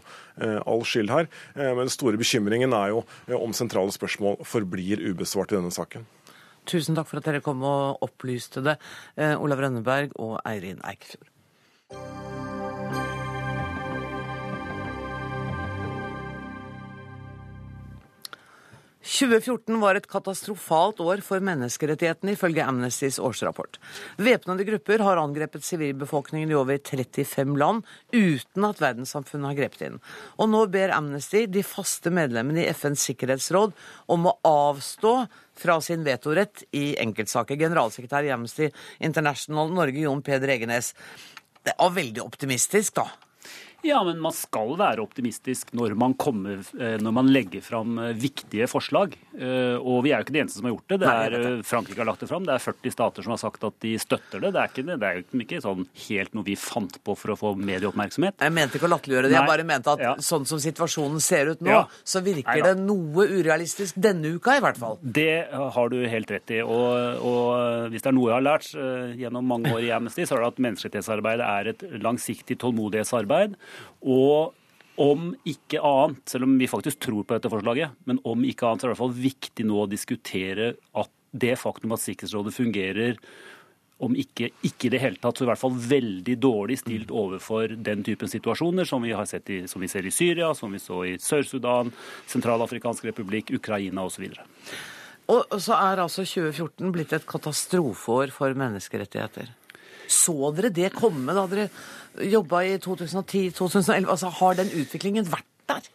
[0.65, 1.29] all skyld her.
[1.55, 5.73] Eh, men den store bekymringen er jo eh, om sentrale spørsmål forblir ubesvart i denne
[5.73, 6.07] saken.
[6.69, 8.77] Tusen takk for at dere kom og opplyste det,
[9.17, 12.38] eh, Olav Rønneberg og Eirin Eikfjord.
[19.09, 23.79] 2014 var et katastrofalt år for menneskerettighetene, ifølge Amnestys årsrapport.
[24.21, 27.81] Væpnede grupper har angrepet sivilbefolkningen i over 35 land,
[28.13, 29.97] uten at verdenssamfunnet har grepet inn.
[30.37, 33.73] Og nå ber Amnesty de faste medlemmene i FNs sikkerhetsråd
[34.13, 35.15] om å avstå
[35.59, 37.57] fra sin vetorett i enkeltsaker.
[37.59, 38.69] Generalsekretær i Amnesty
[39.01, 40.93] International Norge, Jon Peder Egenes.
[41.65, 43.09] Det var veldig optimistisk, da.
[43.81, 48.11] Ja, men man skal være optimistisk når man, kommer, eh, når man legger fram eh,
[48.17, 49.15] viktige forslag.
[49.37, 50.97] Eh, og vi er jo ikke de eneste som har gjort det.
[51.03, 52.47] det er, Frankrike har lagt det fram.
[52.47, 54.51] Det er 40 stater som har sagt at de støtter det.
[54.55, 57.37] Det er, ikke, det er jo ikke sånn helt noe vi fant på for å
[57.39, 58.39] få medieoppmerksomhet.
[58.43, 59.37] Jeg mente ikke å latterliggjøre det.
[59.37, 60.13] Jeg bare mente at ja.
[60.23, 61.85] sånn som situasjonen ser ut nå, ja.
[62.03, 64.99] så virker det noe urealistisk denne uka i hvert fall.
[65.01, 66.59] Det har du helt rett i.
[66.65, 68.69] Og, og hvis det er noe jeg har lært
[69.19, 73.55] gjennom mange år i Amnesty, så er det at menneskerettighetsarbeid er et langsiktig tålmodighetsarbeid.
[74.05, 74.55] Og
[74.99, 78.81] om ikke annet, selv om vi faktisk tror på dette forslaget, men om ikke annet
[78.81, 82.55] så er det i hvert fall viktig nå å diskutere at det faktum at Sikkerhetsrådet
[82.55, 83.19] fungerer
[84.03, 88.03] om ikke, ikke det hele tatt, så i hvert fall veldig dårlig stilt overfor den
[88.07, 91.91] typen situasjoner som vi, i, som vi ser i Syria, som vi så i Sør-Sudan,
[92.31, 94.29] Sentralafrikansk republikk, Ukraina osv.
[95.29, 99.51] Og så er altså 2014 blitt et katastrofeår for menneskerettigheter.
[100.09, 101.69] Så dere det komme da dere
[102.25, 104.09] jobba i 2010-2011?
[104.09, 105.89] Altså, har den utviklingen vært der?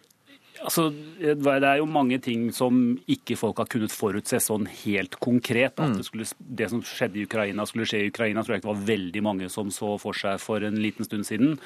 [0.65, 0.87] Altså,
[1.21, 5.75] det er jo mange ting som ikke folk har kunnet forutse sånn helt konkret.
[5.77, 5.97] At mm.
[5.99, 6.29] det, skulle,
[6.61, 9.25] det, som skjedde i Ukraina skulle skje i Ukraina, tror jeg ikke det var veldig
[9.27, 11.59] mange som så for seg for en liten stund siden.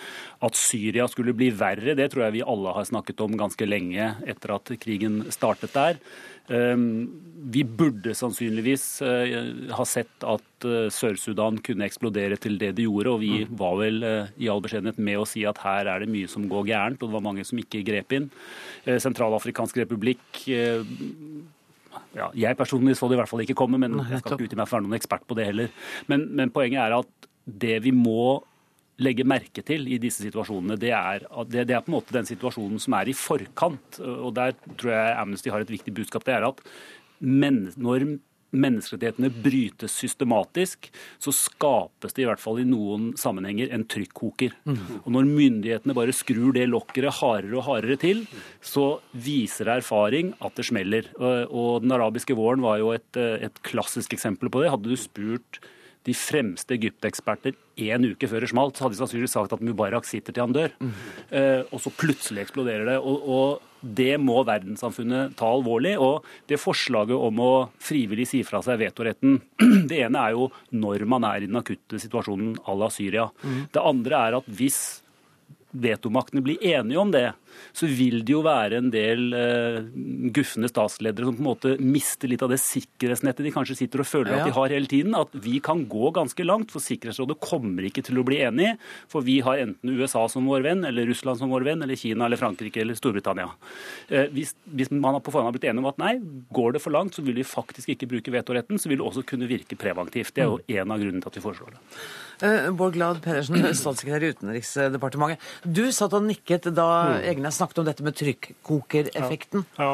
[0.42, 4.10] At Syria skulle bli verre, det tror jeg vi alle har snakket om ganske lenge
[4.26, 6.02] etter at krigen startet der.
[6.48, 7.08] Ehm,
[7.52, 9.34] vi burde sannsynligvis eh,
[9.76, 13.52] ha sett at eh, Sør-Sudan kunne eksplodere til det de gjorde, og vi mm.
[13.60, 16.48] var vel eh, i all beskjedenhet med å si at her er det mye som
[16.50, 18.30] går gærent, og det var mange som ikke grep inn.
[18.88, 20.42] Sentralafrikansk republikk
[22.16, 24.58] ja, Jeg personlig så det i hvert fall ikke komme, men jeg skal ikke utgi
[24.58, 25.72] meg for å være noen ekspert på det heller.
[26.10, 28.38] Men, men poenget er at det vi må
[29.02, 32.28] legge merke til i disse situasjonene, det er, det, det er, på en måte den
[32.28, 34.00] situasjonen som er i forkant.
[34.02, 36.26] og Der tror jeg Amnesty har et viktig budskap.
[36.26, 36.64] Det er at
[37.18, 38.04] men, når
[38.54, 40.88] menneskerettighetene brytes systematisk,
[41.20, 44.54] så skapes det i hvert fall i noen sammenhenger en trykkoker.
[44.64, 44.78] Mm.
[45.02, 48.24] Og Når myndighetene bare skrur det lokkeret hardere og hardere til,
[48.64, 51.10] så viser erfaring at det smeller.
[51.18, 54.72] Og Den arabiske våren var jo et, et klassisk eksempel på det.
[54.72, 55.60] Hadde du spurt
[56.06, 60.06] de fremste Egypt-eksperter én uke før det smalt, så hadde de sannsynligvis sagt at Mubarak
[60.08, 60.74] sitter til han dør.
[60.82, 60.92] Mm.
[61.30, 62.98] Eh, og så plutselig eksploderer det.
[63.00, 65.92] Og, og, det må verdenssamfunnet ta alvorlig.
[66.02, 69.36] Og det forslaget om å frivillig si fra seg vetoretten,
[69.90, 73.28] det ene er jo når man er i den akutte situasjonen à la Syria.
[73.44, 73.60] Mm.
[73.76, 74.80] Det andre er at hvis
[75.70, 77.26] vetomaktene blir enige om det,
[77.76, 79.80] så vil det jo være en del uh,
[80.34, 84.08] gufne statsledere som på en måte mister litt av det sikkerhetsnettet de kanskje sitter og
[84.08, 84.40] føler ja.
[84.40, 85.16] at de har hele tiden.
[85.18, 88.74] At vi kan gå ganske langt, for Sikkerhetsrådet kommer ikke til å bli enig.
[89.12, 92.28] For vi har enten USA som vår venn, eller Russland som vår venn, eller Kina
[92.28, 93.50] eller Frankrike eller Storbritannia.
[94.12, 96.14] Uh, hvis, hvis, man på forhånd har blitt enig om at nei,
[96.54, 99.26] går det for langt, så vil vi faktisk ikke bruke vetoretten, så vil det også
[99.28, 100.34] kunne virke preventivt.
[100.36, 100.72] Det er jo mm.
[100.78, 101.84] en av grunnene til at vi foreslår det.
[102.38, 105.42] Uh, Bård Glad Pedersen, statssekretær i Utenriksdepartementet.
[105.64, 107.48] Du satt og nikket da mm.
[107.58, 109.64] Snakket om dette med trykkokereffekten.
[109.78, 109.88] Ja,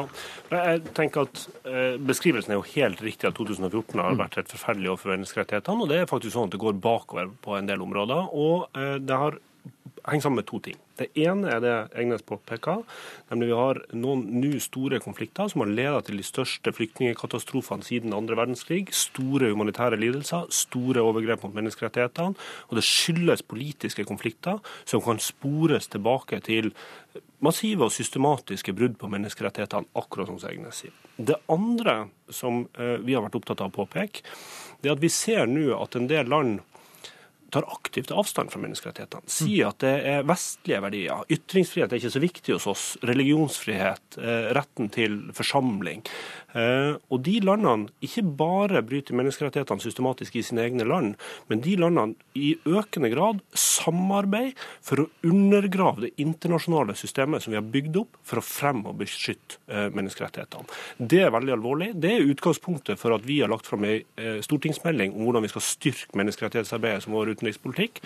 [0.51, 0.59] ja.
[0.59, 4.21] Jeg tenker at uh, Beskrivelsen er jo helt riktig at 2014 har mm.
[4.21, 5.85] vært et forferdelig år for menneskerettighetene.
[5.85, 8.29] og Det er faktisk sånn at det går bakover på en del områder.
[8.29, 9.39] og uh, det har
[10.05, 10.77] henger sammen med to ting.
[10.95, 12.83] Det ene er det Egnes påpeker,
[13.31, 18.15] nemlig vi har noen nå store konflikter som har ledet til de største flyktningkatastrofene siden
[18.15, 18.87] andre verdenskrig.
[18.95, 22.37] Store humanitære lidelser, store overgrep mot menneskerettighetene.
[22.69, 26.71] Og det skyldes politiske konflikter som kan spores tilbake til
[27.45, 30.93] massive og systematiske brudd på menneskerettighetene, akkurat som Egnes sier.
[31.15, 34.23] Det andre som eh, vi har vært opptatt av å påpeke,
[34.81, 36.63] det er at vi ser nå at en del land
[37.55, 39.31] tar aktivt avstand fra menneskerettighetene.
[39.31, 41.25] Sier at det er vestlige verdier.
[41.31, 42.85] Ytringsfrihet er ikke så viktig hos oss.
[43.05, 46.03] Religionsfrihet, eh, retten til forsamling.
[46.55, 51.15] Eh, og de landene ikke bare bryter menneskerettighetene systematisk i sine egne land,
[51.51, 57.59] men de landene i økende grad samarbeider for å undergrave det internasjonale systemet som vi
[57.59, 60.67] har bygd opp for å fremme og beskytte eh, menneskerettighetene.
[60.99, 61.91] Det er veldig alvorlig.
[61.99, 64.03] Det er utgangspunktet for at vi har lagt fram ei
[64.45, 68.01] stortingsmelding om hvordan vi skal styrke menneskerettighetsarbeidet som vår utenrikspolitikk.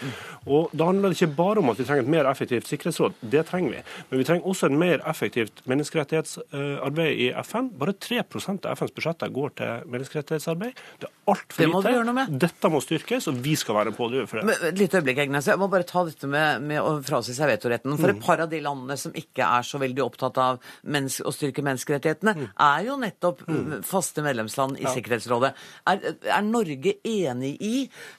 [0.48, 3.46] Og Da handler det ikke bare om at vi trenger et mer effektivt sikkerhetsråd, det
[3.48, 3.84] trenger vi.
[4.10, 7.70] Men vi trenger også et mer effektivt menneskerettighetsarbeid i FN.
[7.80, 10.84] Bare 3% av FNs budsjetter går til menneskerettighetsarbeid.
[11.00, 11.82] Det er altfor lite.
[11.90, 12.40] Det må med.
[12.42, 14.46] Dette må styrkes, og vi skal være en pådriver for det.
[14.50, 15.50] Men, et lite øyeblikk, Egnes.
[15.50, 17.96] Jeg må bare ta dette med, med å frasi seg vetoretten.
[17.98, 18.16] For mm.
[18.16, 22.36] et par av de landene som ikke er så veldig opptatt av å styrke menneskerettighetene,
[22.36, 22.48] mm.
[22.66, 23.76] er jo nettopp mm.
[23.88, 24.94] faste medlemsland i ja.
[24.96, 25.54] Sikkerhetsrådet.
[25.90, 27.74] Er, er, Norge enig i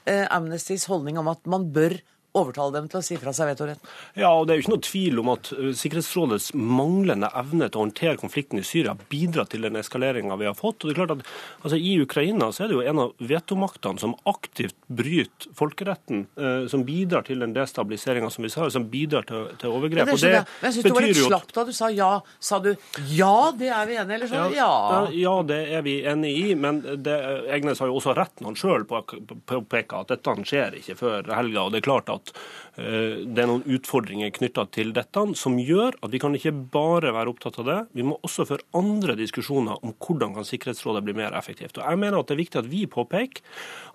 [0.08, 1.96] eh, Amnestys holdning om at man bør
[2.38, 3.90] overtale dem til å si fra seg vetoretten?
[4.18, 7.80] Ja, og det er jo ikke noe tvil om at uh, Sikkerhetsrådets manglende evne til
[7.80, 10.82] å håndtere konflikten i Syria bidrar til den eskaleringa vi har fått.
[10.82, 11.24] Og det er klart at
[11.62, 16.66] altså, I Ukraina så er det jo en av vetomaktene som aktivt bryter folkeretten, eh,
[16.70, 20.06] som bidrar til den destabiliseringa som vi sa, som bidrar til, til overgrep.
[20.06, 22.10] Ja, det, det Men jeg syns du var litt slapp da du sa ja.
[22.38, 22.70] Sa du
[23.10, 24.48] ja, det er vi enige eller så ja.
[24.60, 25.02] ja?
[25.16, 27.16] Ja, det er vi enig i, men det,
[27.54, 31.66] Egnes har jo også rett når han sjøl påpeker at dette skjer ikke før helga.
[31.66, 32.32] og det er klart at at
[32.78, 37.14] eh, det er noen utfordringer knytta til dette som gjør at vi kan ikke bare
[37.16, 41.16] være opptatt av det, vi må også føre andre diskusjoner om hvordan kan Sikkerhetsrådet bli
[41.18, 41.78] mer effektivt.
[41.78, 43.42] Og jeg mener at Det er viktig at vi påpeker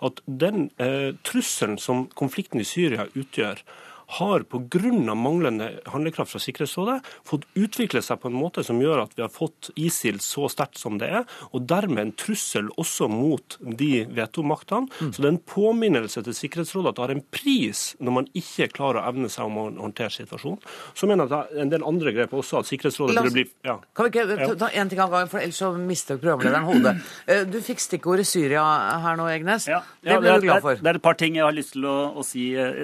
[0.04, 3.62] at den eh, trusselen som konflikten i Syria utgjør,
[4.08, 5.16] har pga.
[5.16, 9.32] manglende handlekraft fra Sikkerhetsrådet fått utvikle seg på en måte som gjør at vi har
[9.34, 14.90] fått ISIL så sterkt som det er, og dermed en trussel også mot de vetomaktene.
[15.00, 15.12] Mm.
[15.14, 18.70] Så det er en påminnelse til Sikkerhetsrådet at det har en pris når man ikke
[18.76, 20.62] klarer å evne seg om å håndtere situasjonen.
[20.94, 23.46] Så mener jeg at det er en del andre grep også, at Sikkerhetsrådet burde bli
[23.66, 23.78] ja.
[23.96, 26.96] Kan vi ikke ta én ting av gangen, for ellers så mister programlederen hodet.
[27.26, 28.62] Eh, du fikk stikkordet Syria
[29.02, 29.66] her nå, Egnes.
[29.70, 30.78] Ja, ja, det ble du glad for.
[30.78, 32.44] Det er et par ting jeg har lyst til å, å si.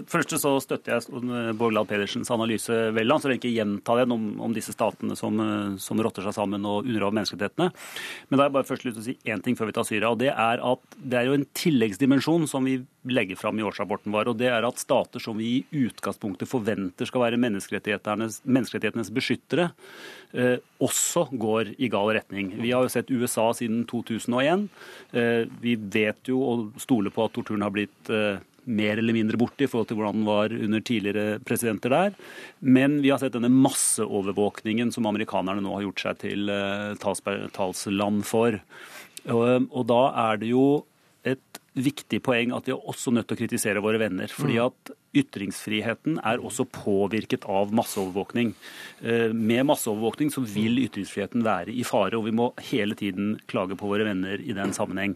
[0.09, 3.11] Først så støtter jeg Eh, Borgland Pedersens analyse vel.
[3.11, 6.35] Så vil jeg ikke gjenta den om, om disse statene som, eh, som, rotter seg
[6.37, 7.71] sammen og undergraver menneskerettighetene.
[8.29, 9.87] Men da har jeg bare først lyst til å si én ting før vi tar
[9.87, 10.11] Syria.
[10.11, 12.79] og Det er at det er jo en tilleggsdimensjon som vi
[13.11, 14.31] legger fram i årsrapporten vår.
[14.31, 19.71] og Det er at stater som vi i utgangspunktet forventer skal være menneskerettighetenes, menneskerettighetenes beskyttere,
[20.33, 22.53] eh, også går i gal retning.
[22.61, 24.69] Vi har jo sett USA siden 2001.
[25.11, 28.39] Eh, vi vet jo og stoler på at torturen har blitt eh,
[28.69, 32.13] mer eller mindre borte i forhold til hvordan den var under tidligere presidenter der.
[32.59, 38.25] Men vi har sett denne masseovervåkningen som amerikanerne nå har gjort seg til eh, talsland
[38.27, 38.61] for.
[39.29, 40.65] Og, og da er det jo
[41.27, 44.27] et viktig poeng at vi er også nødt til å kritisere våre venner.
[44.27, 44.65] fordi mm.
[44.65, 44.91] at
[45.21, 48.53] ytringsfriheten er også påvirket av masseovervåkning.
[49.03, 53.77] Eh, med masseovervåkning så vil ytringsfriheten være i fare, og vi må hele tiden klage
[53.79, 55.15] på våre venner i den sammenheng.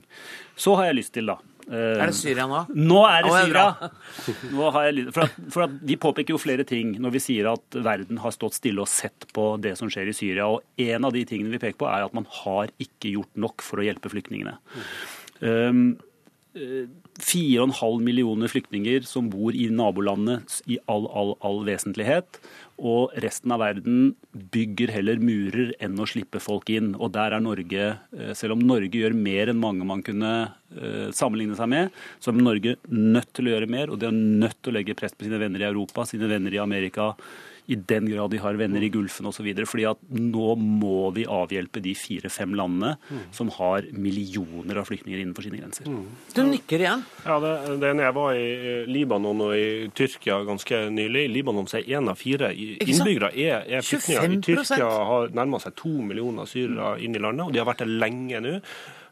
[0.55, 1.39] Så har jeg lyst til, da,
[1.73, 2.61] er det Syria nå?
[2.77, 3.65] Nå er det Syria!
[4.55, 7.79] Nå jeg, for, at, for at Vi påpeker jo flere ting når vi sier at
[7.85, 10.49] verden har stått stille og sett på det som skjer i Syria.
[10.49, 13.65] og En av de tingene vi peker på, er at man har ikke gjort nok
[13.65, 14.57] for å hjelpe flyktningene.
[15.41, 15.97] Um,
[17.21, 22.41] 4,5 millioner flyktninger som bor i nabolandet i all, all, all vesentlighet.
[22.75, 24.09] Og resten av verden
[24.51, 26.91] bygger heller murer enn å slippe folk inn.
[26.99, 27.87] Og der er Norge,
[28.17, 30.33] eh, selv om Norge gjør mer enn mange man kunne
[30.75, 33.95] eh, sammenligne seg med, så er Norge nødt til å gjøre mer.
[33.95, 36.51] Og de er nødt til å legge press på sine venner i Europa, sine venner
[36.51, 37.13] i Amerika,
[37.65, 39.47] i den grad de har venner i Gulfen osv.
[39.65, 43.21] fordi at nå må vi avhjelpe de fire-fem landene mm.
[43.35, 45.89] som har millioner av flyktninger innenfor sine grenser.
[45.89, 46.03] Mm.
[46.35, 47.05] Du nikker igjen.
[47.25, 51.25] Ja, det, det ene jeg var i Libanon og i Tyrkia ganske nylig.
[51.25, 54.37] I Libanon så er én av fire innbyggere er, er flyktninger.
[54.37, 57.85] I Tyrkia har nærma seg to millioner syrere inn i landet, og de har vært
[57.85, 58.59] det lenge nå.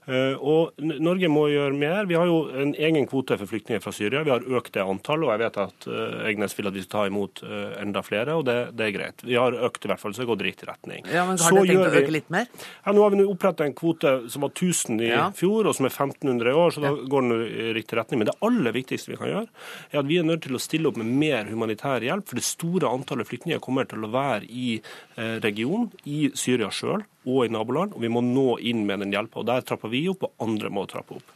[0.08, 2.08] Eh, og Norge må gjøre mer.
[2.10, 4.24] Vi har jo en egen kvote for flyktninger fra Syria.
[4.26, 5.88] Vi har økt det antallet, og jeg vet at
[6.30, 9.24] Egnes vil at vi skal ta imot uh, enda flere, og det, det, er greit.
[9.26, 11.06] Vi har økt i hvert fall, så det går i riktig retning.
[11.12, 12.50] Ja, men Har dere tenkt å øke litt mer?
[12.84, 15.28] Ja, Nå har vi oppretta en kvote som var 1000 i ja.
[15.38, 18.22] fjor, og som er 1500 i år, så da går den i riktig retning.
[18.22, 19.48] Men det aller viktigste vi kan gjøre,
[19.92, 22.28] er at vi er nødt til å stille opp med mer humanitær hjelp.
[22.30, 27.06] For det store antallet flyktninger kommer til å være i eh, regionen, i Syria sjøl
[27.24, 27.96] og i naboland.
[27.96, 29.46] Og vi må nå inn med den hjelpa.
[29.48, 31.36] Der trapper vi opp, og andre må trappe opp.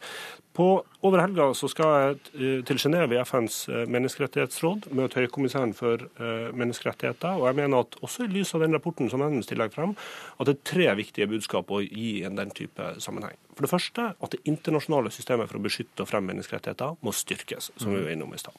[0.57, 0.69] På,
[1.05, 6.01] over helga så skal jeg eh, til Genéve i FNs eh, menneskerettighetsråd møte høykommissæren for
[6.17, 7.37] uh, menneskerettigheter.
[7.37, 9.93] og jeg mener at Også i lys av den rapporten som Amnesty legger frem,
[10.39, 13.37] at det er tre viktige budskap å gi i den type sammenheng.
[13.57, 17.71] For det første at det internasjonale systemet for å beskytte og fremme menneskerettigheter må styrkes,
[17.77, 18.53] som vi var innom i sted.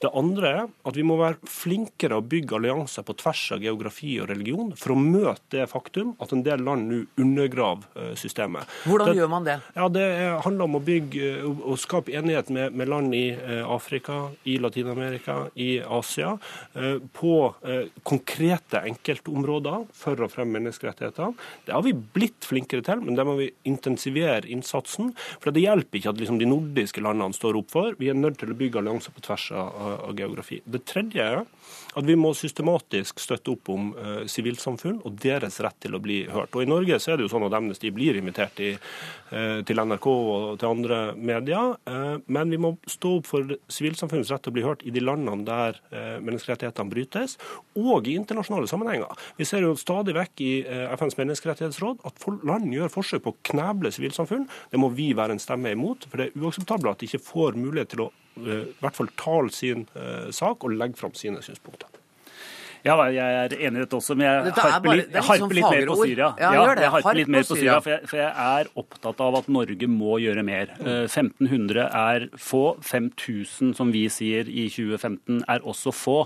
[0.00, 4.14] Det andre er at vi må være flinkere å bygge allianser på tvers av geografi
[4.22, 8.68] og religion for å møte det faktum at en del land nå undergraver systemet.
[8.88, 9.58] Hvordan det, gjør man det?
[9.76, 10.08] Ja, Det
[10.46, 11.28] handler om å bygge
[11.62, 13.26] og skape enighet med, med land i
[13.62, 16.34] Afrika, i Latin-Amerika, i Asia,
[17.16, 17.34] på
[18.06, 21.32] konkrete enkeltområder for å fremme menneskerettigheter.
[21.66, 25.12] Det har vi blitt flinkere til, men det må vi intensivere innsatsen.
[25.42, 27.96] For det hjelper ikke at liksom, de nordiske landene står opp for.
[28.00, 29.72] Vi er nødt til å bygge allianser på tvers av,
[30.10, 30.60] av geografi.
[30.64, 35.78] Det tredje er at vi må systematisk støtte opp om uh, sivilsamfunn og deres rett
[35.84, 36.54] til å bli hørt.
[36.56, 39.82] Og I Norge så er det jo sånn at Amnesty blir invitert i, uh, til
[39.82, 41.51] NRK og til andre medier.
[41.58, 45.02] Uh, men vi må stå opp for sivilsamfunnets rett til å bli hørt i de
[45.02, 45.78] landene der
[46.22, 47.36] menneskerettighetene brytes,
[47.78, 49.12] og i internasjonale sammenhenger.
[49.38, 50.50] Vi ser jo stadig vekk i
[50.94, 54.48] FNs menneskerettighetsråd at land gjør forsøk på å kneble sivilsamfunn.
[54.72, 57.58] Det må vi være en stemme imot, for det er uakseptabelt at de ikke får
[57.60, 61.42] mulighet til å Eh, i hvert fall tale sin eh, sak og legge fram sine
[61.44, 62.01] synspunkter.
[62.82, 65.86] Ja, jeg er enig i dette også, men jeg harper litt, jeg harper litt mer
[65.86, 66.28] på Syria.
[66.42, 69.38] Ja, ja jeg harper litt mer på Syria, for jeg, for jeg, er opptatt av
[69.38, 70.74] at Norge må gjøre mer.
[70.82, 72.62] 1500 eh, er få.
[72.82, 76.18] 5000, som vi sier i 2015, er også få.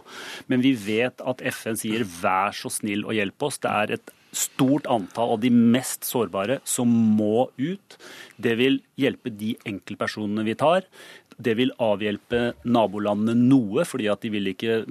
[0.52, 3.60] Men vi vet at FN sier vær så snill og hjelp oss.
[3.60, 7.98] Det er et stort antall av de mest sårbare som må ut.
[8.36, 10.88] Det vil hjelpe de enkeltpersonene vi tar.
[11.36, 14.84] Det vil avhjelpe nabolandene noe, fordi at de vil ikke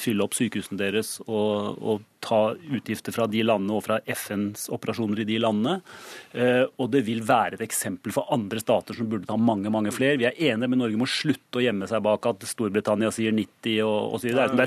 [0.00, 5.22] fylle opp sykehusene deres og, og ta utgifter fra de landene og fra FNs operasjoner
[5.22, 5.80] i de landene.
[6.32, 9.92] Eh, og det vil være et eksempel for andre stater som burde ta mange mange
[9.94, 10.18] flere.
[10.20, 13.80] Vi er enige, men Norge må slutte å gjemme seg bak at Storbritannia sier 90
[13.86, 14.30] og osv.
[14.30, 14.66] Det, det, det,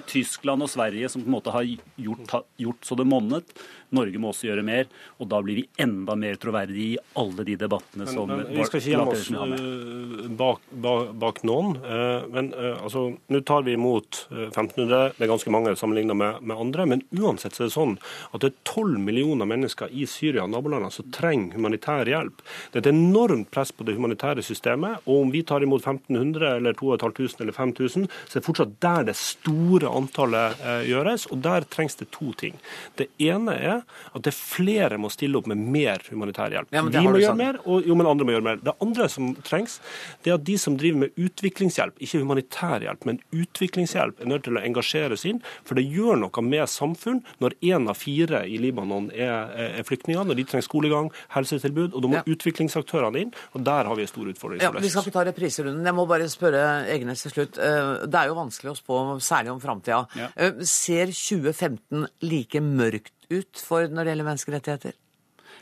[0.00, 3.54] er Tyskland og Sverige som på en måte har gjort, gjort så det monnet.
[3.94, 4.86] Norge må også gjøre mer,
[5.18, 8.66] og da blir vi enda mer troverdige i alle de debattene men, som men, Vi
[8.68, 11.74] skal ikke gjemme oss uh, bak, bak, bak, noen.
[11.82, 15.16] Uh, men uh, altså, nå tar vi imot 1500.
[15.16, 16.86] Det er ganske mange sammenlignet med, med, andre.
[16.86, 17.96] Men uansett så er det sånn
[18.30, 22.42] at det er 12 millioner mennesker i Syria og nabolandene som trenger humanitær hjelp.
[22.70, 25.04] Det er et enormt press på det humanitære systemet.
[25.06, 29.08] Og om vi tar imot 1500 eller 2500 eller 5000, så er det fortsatt der
[29.10, 31.26] det store antallet gjøres.
[31.30, 32.58] Og der trengs det to ting.
[32.98, 33.82] Det ene er
[34.12, 36.70] at det er flere må stille opp med mer humanitær hjelp.
[36.74, 38.62] Ja, Vi må gjøre mer, og jo, men andre må gjøre mer.
[38.64, 39.78] Det andre som trengs,
[40.24, 44.46] det er at de som driver med utviklingshjelp, ikke humanitær hjelp, men utviklingshjelp, er nødt
[44.48, 45.42] til å engasjere seg inn.
[45.66, 49.50] For det gjør noe med samfunn når én av fire i Libanon er,
[49.80, 51.92] er flyktninger, når de trenger skolegang, helsetilbud.
[51.94, 52.24] og Da må ja.
[52.30, 54.62] utviklingsaktørene inn, og der har vi en stor utfordring.
[54.62, 55.84] Ja, vi skal ikke ta repriserunden.
[55.90, 56.64] Jeg må bare spørre
[56.94, 57.58] Egenes til slutt.
[57.58, 60.04] Eh, det er jo vanskelig å spå, særlig om framtida.
[60.18, 60.30] Ja.
[60.36, 64.98] Eh, ser 2015 like mørkt ut for når det gjelder menneskerettigheter?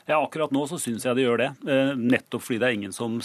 [0.08, 1.50] Ja, Akkurat nå så syns jeg det gjør det.
[1.68, 3.18] Eh, nettopp fordi det er ingen som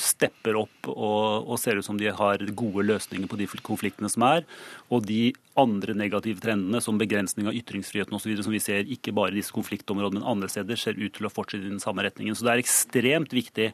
[0.00, 4.24] stepper opp og, og, ser ut som de har gode løsninger på de konfliktene som
[4.26, 4.46] er.
[4.92, 9.34] Og de andre negative trendene, som begrensning av ytringsfriheten osv., som vi ser ikke bare
[9.34, 12.36] i disse konfliktområdene, men andre steder, ser ut til å fortsette i den samme retningen.
[12.38, 13.72] Så det er ekstremt viktig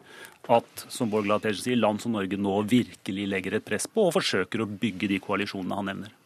[0.49, 4.09] at som Bård Glad Pedersen sier, land som Norge nå virkelig legger et press på
[4.09, 6.17] og forsøker å bygge de koalisjonene han nevner.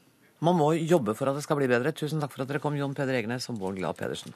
[0.42, 1.94] Man må jobbe for at det skal bli bedre.
[1.94, 4.34] Tusen takk for at dere kom, Jon Peder Egenes og Bård Glad Pedersen.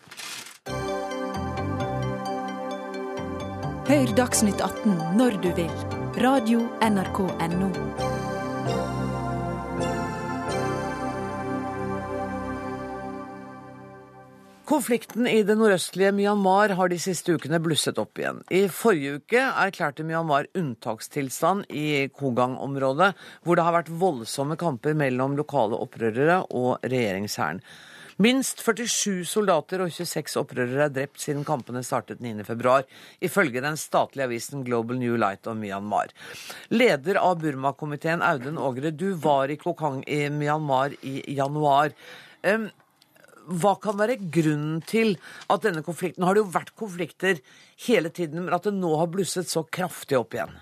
[3.87, 5.70] Hør Dagsnytt 18 når du vil.
[6.18, 7.68] Radio NRK Radio.nrk.no.
[14.66, 18.43] Konflikten i det nordøstlige Myanmar har de siste ukene blusset opp igjen.
[18.51, 23.12] I forrige uke erklærte Myanmar unntakstilstand i Kogang-området,
[23.47, 27.62] hvor det har vært voldsomme kamper mellom lokale opprørere og regjeringshæren.
[28.16, 32.78] Minst 47 soldater og 26 opprørere er drept siden kampene startet 9.2,
[33.28, 36.14] ifølge den statlige avisen Global New Light om Myanmar.
[36.72, 41.92] Leder av Burma-komiteen, Audun Ågre, du var i Kokang i Myanmar i januar.
[43.46, 45.18] hva kan være grunnen til
[45.52, 47.36] at denne konflikten har det jo vært konflikter
[47.84, 50.56] hele tiden, men at det nå har blusset så kraftig opp igjen?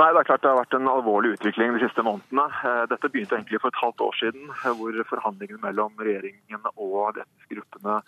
[0.00, 2.46] Nei, Det er klart det har vært en alvorlig utvikling de siste månedene.
[2.64, 7.16] Eh, dette begynte egentlig for et halvt år siden, eh, hvor forhandlingene mellom regjeringen og
[7.16, 7.98] de etniske gruppene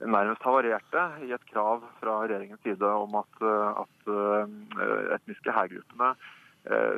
[0.00, 6.14] nærmest havarerte i et krav fra regjeringens side om at, eh, at etniske hærgruppene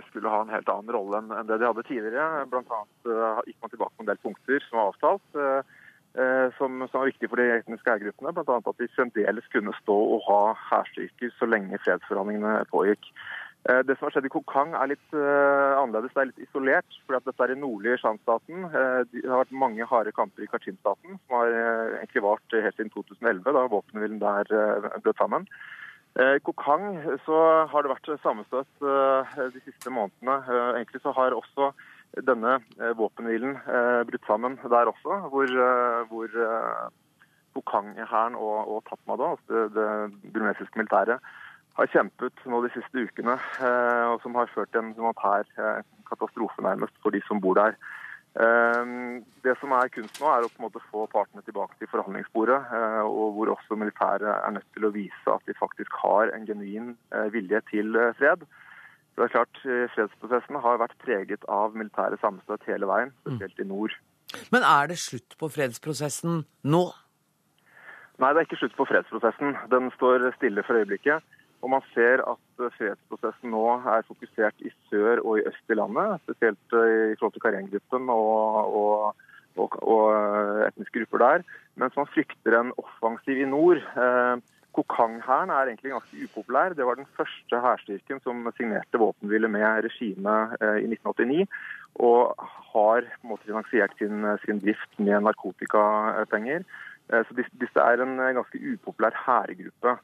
[0.09, 2.47] skulle ha en helt annen rolle enn det de hadde tidligere.
[2.49, 5.29] Blant annet gikk man tilbake på en del punkter som var avtalt,
[6.57, 8.33] som, som var viktige for de etniske hærgruppene.
[8.33, 8.57] Bl.a.
[8.65, 13.13] at de fremdeles kunne stå og ha hærstyrker så lenge fredsforhandlingene pågikk.
[13.67, 16.99] Eh, det som har skjedd i Kokang er litt uh, annerledes, det er litt isolert.
[17.07, 18.69] fordi Dette er i nordlige Shan-staten.
[18.71, 21.57] Uh, det har vært mange harde kamper i Kachin-staten, som har
[21.99, 24.55] egentlig vart helt siden 2011, da våpenhvilen der
[25.03, 25.49] brøt sammen.
[26.19, 27.37] I Kokang så
[27.71, 30.39] har det vært sammenstøt de siste månedene.
[30.73, 31.69] Egentlig så har også
[32.27, 32.57] denne
[32.99, 33.53] våpenhvilen
[34.09, 35.53] brutt sammen der også, hvor,
[36.11, 36.39] hvor
[37.55, 41.23] Kokang-hæren og, og Tatmada, altså det, det burmesiske militæret,
[41.79, 45.87] har kjempet nå de siste ukene, eh, og som har ført til en humanitær eh,
[46.11, 47.77] katastrofe nærmest for de som bor der.
[48.39, 48.91] Eh,
[49.47, 52.59] det som er kunst nå, er å på en måte få partene tilbake til forhandlingsbordet,
[53.07, 56.97] og hvor også militæret er nødt til å vise at de faktisk har en genuin
[57.35, 58.43] vilje til fred.
[59.19, 59.59] Det er klart,
[59.95, 63.97] Fredsprosessen har vært preget av militære sammenstøt hele veien, spesielt i nord.
[64.55, 66.85] Men er det slutt på fredsprosessen nå?
[68.19, 69.57] Nei, det er ikke slutt på fredsprosessen.
[69.73, 71.27] Den står stille for øyeblikket.
[71.63, 75.79] Og man ser at eh, fredsprosessen nå er fokusert i sør og i øst i
[75.79, 79.25] landet, spesielt eh, i forhold til Karen-gruppen og, og,
[79.59, 81.49] og, og, eh, etniske grupper der.
[81.79, 83.83] Mens man frykter en offensiv i nord.
[84.75, 86.75] Kokang-hæren er egentlig ganske upopulær.
[86.75, 91.47] Det var den første hærstyrken som signerte våpenhvile med regimet i 1989.
[92.03, 92.35] Og
[92.75, 96.67] har på en måte finansiert sin, sin drift med narkotikapenger.
[97.09, 99.97] Så disse er en ganske upopulær hærgruppe.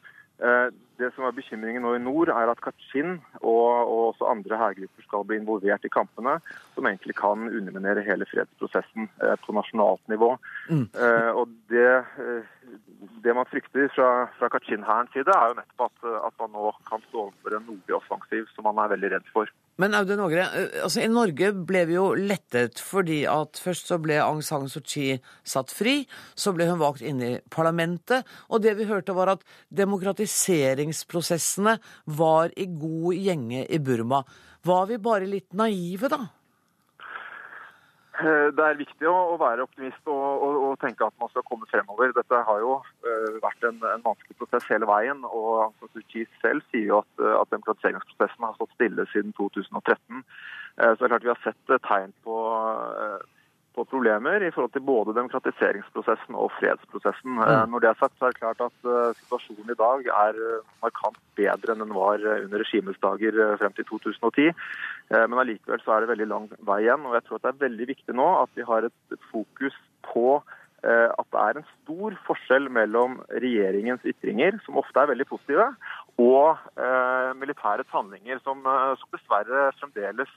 [0.95, 4.59] Eh, det som er bekymringen nå i nord, er at Kachin og, og også andre
[4.59, 6.39] hærgrupper skal bli involvert i kampene,
[6.75, 10.35] som egentlig kan underminere hele fredsprosessen eh, på nasjonalt nivå.
[10.71, 10.89] Mm.
[10.95, 11.91] Eh, og det,
[13.25, 17.05] det, man frykter fra, fra Kachin-hærens side, er jo nettopp at, at man nå kan
[17.09, 19.53] stå overfor en nordlig offensiv som man er veldig redd for.
[19.83, 23.99] Men Audun Ågre, eh, altså i Norge ble vi jo lettet fordi at først så
[24.03, 25.97] ble Aung San Suu Kyi satt fri,
[26.39, 28.23] så ble hun valgt inn i parlamentet,
[28.55, 29.43] og det vi hørte var at
[30.85, 34.25] demokratiseringsprosessene var i god gjenge i Burma.
[34.65, 36.27] Var vi bare litt naive, da?
[38.15, 41.67] Eh, det er viktig å, være optimist og, og, og, tenke at man skal komme
[41.67, 42.13] fremover.
[42.15, 45.25] Dette har jo uh, vært en, en, vanskelig prosess hele veien.
[45.25, 50.23] og Suu selv sier jo at, eh, at demokratiseringsprosessen har stått stille siden 2013.
[50.79, 52.39] Uh, så det er klart Vi har sett tegn på
[53.75, 57.39] på problemer i forhold til både demokratiseringsprosessen og fredsprosessen.
[57.39, 57.71] Mm.
[57.73, 60.75] Når det er sagt, så er det klart at uh, situasjonen i dag er uh,
[60.85, 64.53] markant bedre enn den var under regimets dager frem til 2010.
[65.11, 67.09] Uh, men allikevel så er det veldig lang vei igjen.
[67.09, 69.81] og jeg tror at det er veldig viktig nå at vi har et, et fokus
[70.13, 70.43] på
[70.85, 75.71] at det er en stor forskjell mellom regjeringens ytringer, som ofte er veldig positive,
[76.21, 76.61] og
[77.41, 78.61] militærets handlinger, som,
[79.01, 80.35] som dessverre fremdeles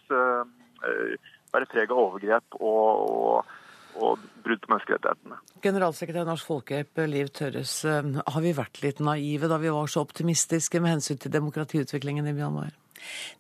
[1.54, 3.54] være preg av overgrep og, og,
[4.02, 5.40] og brudd på menneskerettighetene.
[5.64, 7.78] Generalsekretær Norsk Folkehjelp, Liv Tørres.
[7.88, 12.30] Eh, har vi vært litt naive da vi var så optimistiske med hensyn til demokratiutviklingen
[12.30, 12.76] i Myanmar?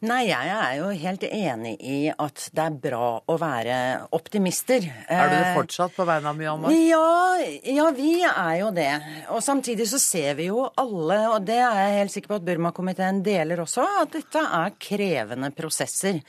[0.08, 3.78] Nei, jeg er jo helt enig i at det er bra å være
[4.14, 4.84] optimister.
[5.10, 6.76] Er du det eh, fortsatt på vegne av Myanmar?
[6.76, 8.92] Ja, ja, vi er jo det.
[9.34, 12.46] Og samtidig så ser vi jo alle, og det er jeg helt sikker på at
[12.48, 16.22] Burma-komiteen deler også, at dette er krevende prosesser.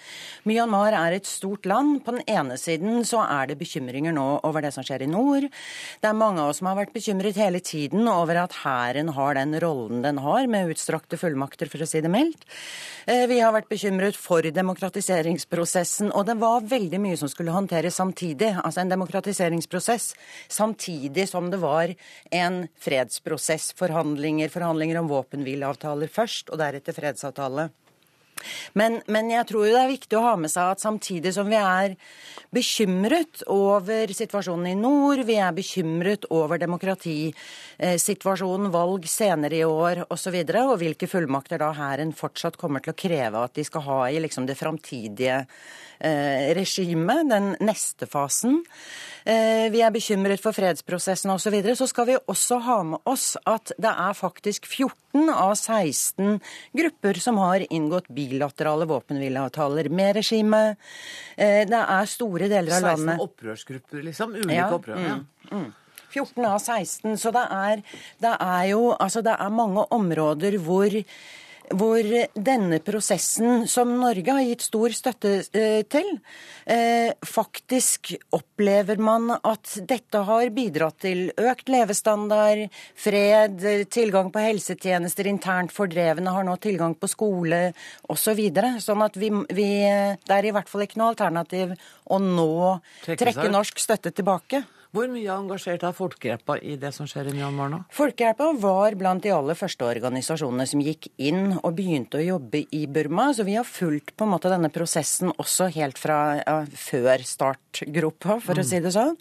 [0.49, 2.01] Myanmar er et stort land.
[2.07, 5.49] På den ene siden så er det bekymringer nå over det som skjer i nord.
[6.01, 9.37] Det er mange av oss som har vært bekymret hele tiden over at hæren har
[9.39, 12.49] den rollen den har, med utstrakte fullmakter, for å si det mildt.
[13.19, 17.97] Eh, vi har vært bekymret for demokratiseringsprosessen, og det var veldig mye som skulle håndteres
[17.99, 18.53] samtidig.
[18.63, 20.13] Altså en demokratiseringsprosess
[20.53, 21.95] samtidig som det var
[22.43, 23.73] en fredsprosess.
[23.79, 27.71] Forhandlinger, forhandlinger om våpenhvileavtaler først, og deretter fredsavtale.
[28.79, 31.57] Men, men, jeg tror det er viktig å ha med seg at samtidig som vi
[31.61, 31.97] er
[32.55, 40.19] bekymret over situasjonen i nord, vi er bekymret over demokratisituasjonen, valg senere i år osv.,
[40.19, 43.65] og, så videre, og hvilke fullmakter da hæren fortsatt kommer til å kreve at de
[43.65, 45.47] skal ha i liksom det framtidige
[46.01, 48.63] regimet, den neste fasen.
[49.29, 53.09] Eh, vi er bekymret for fredsprosessen osv., så, videre, så skal vi også ha med
[53.09, 56.39] oss at det er faktisk 14 av 16
[56.77, 60.81] grupper som har inngått bilaterale våpenhvileavtaler med regimet.
[61.37, 64.33] Eh, det er store deler av landet 16 opprørsgrupper, liksom?
[64.39, 65.03] Ulike Ja, opprør?
[65.03, 65.19] Ja.
[65.19, 65.69] mm, mm.
[66.09, 67.19] 14 av 16.
[67.21, 67.83] Så det er,
[68.25, 70.95] det er jo Altså, det er mange områder hvor
[71.75, 76.09] hvor denne prosessen, som Norge har gitt stor støtte eh, til,
[76.71, 82.67] eh, faktisk opplever man at dette har bidratt til økt levestandard,
[82.99, 87.69] fred, tilgang på helsetjenester, internt fordrevne har nå tilgang på skole
[88.07, 88.29] osv.
[88.29, 88.75] Så videre.
[88.85, 91.73] sånn at vi, vi, det er i hvert fall ikke noe alternativ
[92.13, 92.75] å nå
[93.09, 94.61] Trekke norsk støtte tilbake.
[94.89, 97.83] Hvor mye engasjert er Folkehjelpa i det som skjer i Myanmar nå?
[97.93, 102.87] Folkehjelpa var blant de aller første organisasjonene som gikk inn og begynte å jobbe i
[102.89, 103.27] Burma.
[103.37, 108.39] Så vi har fulgt på en måte denne prosessen også helt fra ja, før startgropa,
[108.41, 109.13] for å si det sånn.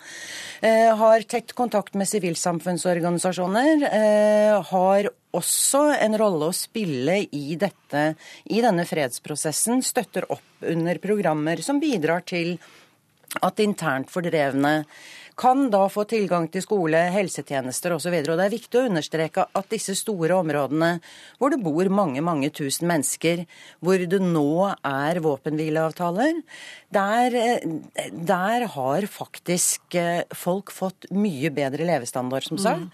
[0.64, 3.86] Eh, har tett kontakt med sivilsamfunnsorganisasjoner.
[3.92, 8.08] Eh, har også en rolle å spille i, dette,
[8.48, 9.84] i denne fredsprosessen.
[9.84, 12.56] Støtter opp under programmer som bidrar til
[13.44, 14.86] at internt fordrevne
[15.38, 18.16] kan da få tilgang til skole, helsetjenester osv.
[18.26, 20.96] Det er viktig å understreke at disse store områdene
[21.38, 23.44] hvor det bor mange, mange tusen mennesker,
[23.80, 26.42] hvor det nå er våpenhvileavtaler,
[26.94, 32.88] der, eh, der har faktisk eh, folk fått mye bedre levestandard, som sagt.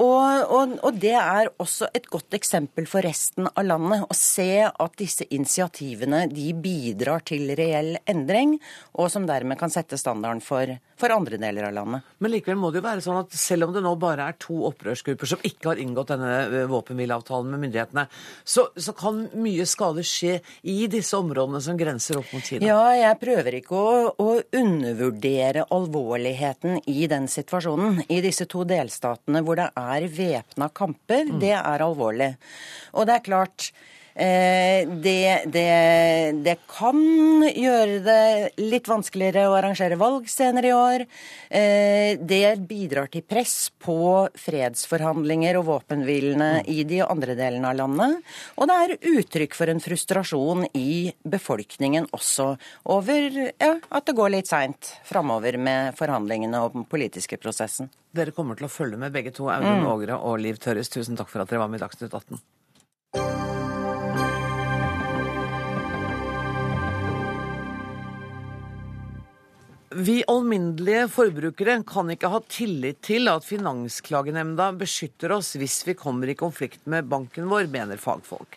[0.00, 4.64] Og, og, og det er også et godt eksempel for resten av landet å se
[4.64, 8.56] at disse initiativene de bidrar til reell endring,
[8.96, 11.81] og som dermed kan sette standarden for, for andre deler av landet.
[11.86, 14.56] Men likevel må det jo være sånn at selv om det nå bare er to
[14.68, 18.06] opprørsgrupper som ikke har inngått denne eh, våpenhvileavtalen med myndighetene,
[18.44, 22.66] så, så kan mye skade skje i disse områdene som grenser opp mot Kina.
[22.66, 24.28] Ja, jeg prøver ikke å, å
[24.62, 28.04] undervurdere alvorligheten i den situasjonen.
[28.12, 32.34] I disse to delstatene hvor det er væpna kamper, det er alvorlig.
[32.96, 33.72] Og det er klart
[34.14, 35.68] det, det,
[36.44, 36.98] det kan
[37.48, 41.04] gjøre det litt vanskeligere å arrangere valg senere i år.
[41.48, 48.32] Eh, det bidrar til press på fredsforhandlinger og våpenhvilene i de andre delene av landet.
[48.60, 52.52] Og det er uttrykk for en frustrasjon i befolkningen også
[52.92, 57.90] over ja, at det går litt seint framover med forhandlingene og den politiske prosessen.
[58.12, 59.86] Dere kommer til å følge med begge to, Audun Mm.
[59.88, 60.90] Ågre og Liv Tørres.
[60.92, 62.40] Tusen takk for at dere var med i Dagsnytt 18.
[69.94, 76.32] Vi alminnelige forbrukere kan ikke ha tillit til at Finansklagenemnda beskytter oss hvis vi kommer
[76.32, 78.56] i konflikt med banken vår, mener fagfolk.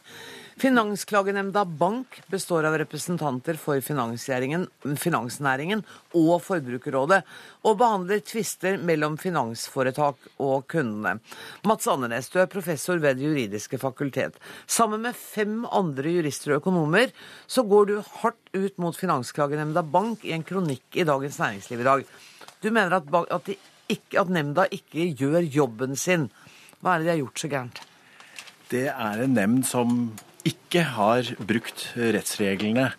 [0.58, 5.82] Finansklagenemnda Bank består av representanter for finansnæringen,
[6.16, 7.18] og Forbrukerrådet,
[7.68, 11.18] og behandler tvister mellom finansforetak og kundene.
[11.68, 14.38] Mats Andenes, du er professor ved Det juridiske fakultet.
[14.66, 17.12] Sammen med fem andre jurister og økonomer
[17.48, 21.90] så går du hardt ut mot Finansklagenemnda Bank i en kronikk i Dagens Næringsliv i
[21.90, 22.06] dag.
[22.64, 23.50] Du mener at, at,
[23.92, 26.30] ikke, at nemnda ikke gjør jobben sin.
[26.80, 27.84] Hva er det de har gjort så gærent?
[28.72, 30.00] Det er en nemnd som
[30.46, 32.92] ikke har brukt rettsreglene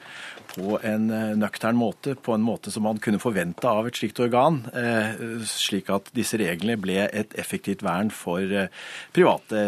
[0.56, 4.20] på en eh, nøktern måte, på en måte som man kunne forvente av et slikt
[4.24, 8.70] organ, eh, slik at disse reglene ble et effektivt vern for eh,
[9.16, 9.66] private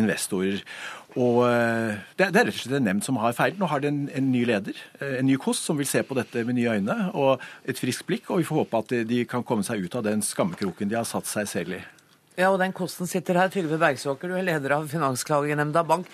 [0.00, 0.64] investorer.
[1.18, 3.56] Og det, er rett og slett en nemnd som har feil.
[3.58, 6.44] Nå har de en, en ny leder, en ny kost, som vil se på dette
[6.46, 8.30] med nye øyne og et friskt blikk.
[8.30, 11.08] Og vi får håpe at de kan komme seg ut av den skammekroken de har
[11.10, 11.82] satt seg selv i.
[12.38, 13.50] Ja, og den kosten sitter her.
[13.50, 16.06] Trygve Bergsåker, du er leder av Finansklagenemnda Bank.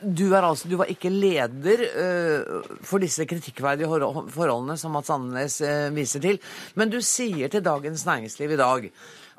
[0.00, 5.90] Du, altså, du var ikke leder uh, for disse kritikkverdige forholdene som Mats Andenes uh,
[5.96, 6.40] viser til.
[6.78, 8.88] Men du sier til Dagens Næringsliv i dag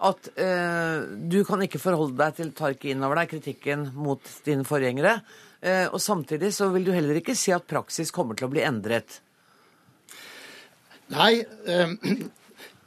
[0.06, 4.36] at uh, du kan ikke forholde deg til, tar ikke inn over deg kritikken mot
[4.46, 5.20] dine forgjengere.
[5.66, 9.22] og samtidig så vil du heller ikke si at praksis kommer til å bli endret.
[11.16, 11.46] Nei.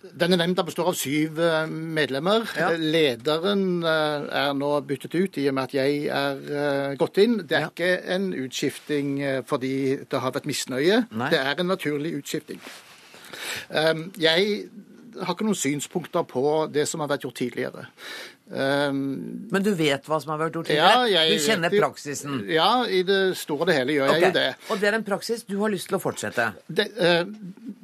[0.04, 1.38] Eh, Denne nemnda består av syv
[1.68, 2.44] medlemmer.
[2.46, 2.76] medlemmer.
[2.78, 7.38] Lederen eh, er nå byttet ut i og med at jeg er eh, gått inn.
[7.48, 9.72] Det er ikke en utskifting eh, fordi
[10.08, 11.02] det har vært misnøye.
[11.10, 11.30] Nei.
[11.34, 12.60] Det er en naturlig utskifting.
[13.68, 14.68] Um, Jeg
[15.18, 17.88] har ikke noen synspunkter på det som har vært gjort tidligere.
[18.48, 21.08] Um, Men du vet hva som har vært gjort tidligere?
[21.12, 22.38] Ja, du kjenner vet praksisen?
[22.48, 24.46] Ja, i det store og det hele gjør jeg jo det.
[24.72, 26.46] Og det er en praksis du har lyst til å fortsette?
[26.72, 27.28] De, uh,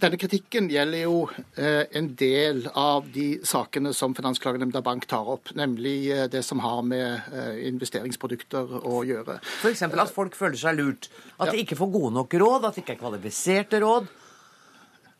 [0.00, 5.52] denne kritikken gjelder jo uh, en del av de sakene som Finansklagenemnda Bank tar opp,
[5.58, 9.36] nemlig uh, det som har med eh, investeringsprodukter å gjøre.
[9.60, 9.84] F.eks.
[9.84, 11.10] at folk føler seg lurt.
[11.38, 11.52] At Ja.
[11.52, 14.08] de ikke får gode nok råd, at det ikke er kvalifiserte råd.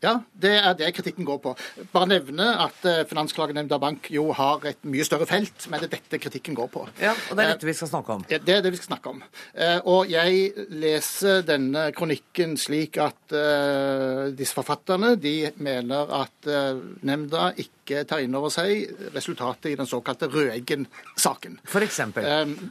[0.02, 1.54] Ja, det er det kritikken går på.
[1.92, 5.94] Bare nevne at eh, Finansklagenemnda Bank jo har et mye større felt, men det er
[5.98, 6.82] dette kritikken går på.
[7.00, 8.24] Ja, Og det er dette vi skal snakke om.
[8.28, 9.22] Ja, det er det vi skal snakke om.
[9.54, 16.74] Eh, Og jeg leser denne kronikken slik at eh, disse forfatterne de mener at eh,
[17.04, 21.58] nemnda ikke tar inn over seg resultatet i den såkalte Røeggen-saken.
[21.68, 22.24] For eksempel?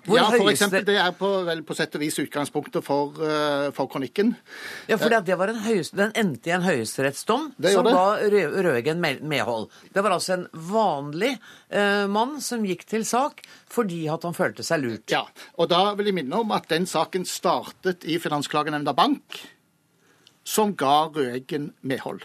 [0.08, 3.68] Hvor ja, for eksempel, Det er på, vel på sett og vis utgangspunktet for, eh,
[3.78, 4.34] for kronikken.
[4.90, 6.66] Ja, for det var en høyeste, Den endte i en
[7.14, 9.70] høyesterettsdom som ga Røgen Røeggen medhold.
[9.94, 11.38] Det var altså en vanlig
[11.70, 15.10] eh, mann som gikk til sak fordi at han følte seg lurt.
[15.12, 15.26] Ja,
[15.58, 19.40] og da vil jeg minne om at den saken startet i Finansklagenemnda Bank,
[20.44, 22.24] som ga Røeggen medhold.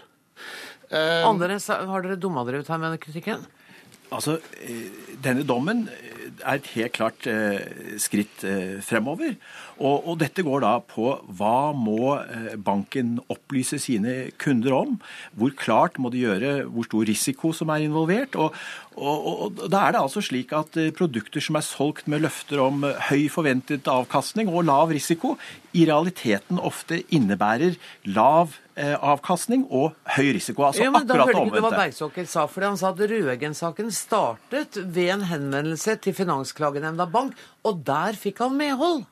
[0.89, 3.45] Eh, Andre, har dere dumma dere ut her med kritikken?
[4.09, 4.89] Altså, eh,
[5.21, 5.87] denne dommen
[6.43, 9.35] er et helt klart eh, skritt eh, fremover.
[9.79, 14.97] Og, og dette går da på hva må eh, banken opplyse sine kunder om?
[15.39, 18.37] Hvor klart må de gjøre hvor stor risiko som er involvert?
[18.39, 18.55] Og,
[18.99, 22.83] og, og, da er det altså slik at produkter som er solgt med løfter om
[23.09, 25.37] høy forventet avkastning og lav risiko,
[25.77, 27.77] i realiteten ofte innebærer
[28.09, 30.63] lav eh, avkastning og høy risiko.
[30.69, 31.71] Altså ja, men da hørte ikke du hva.
[31.75, 37.83] Bergsåker sa, fordi han sa at Røeggen-saken startet ved en henvendelse til Finansklagenemnda Bank, og
[37.87, 39.03] der fikk han medhold.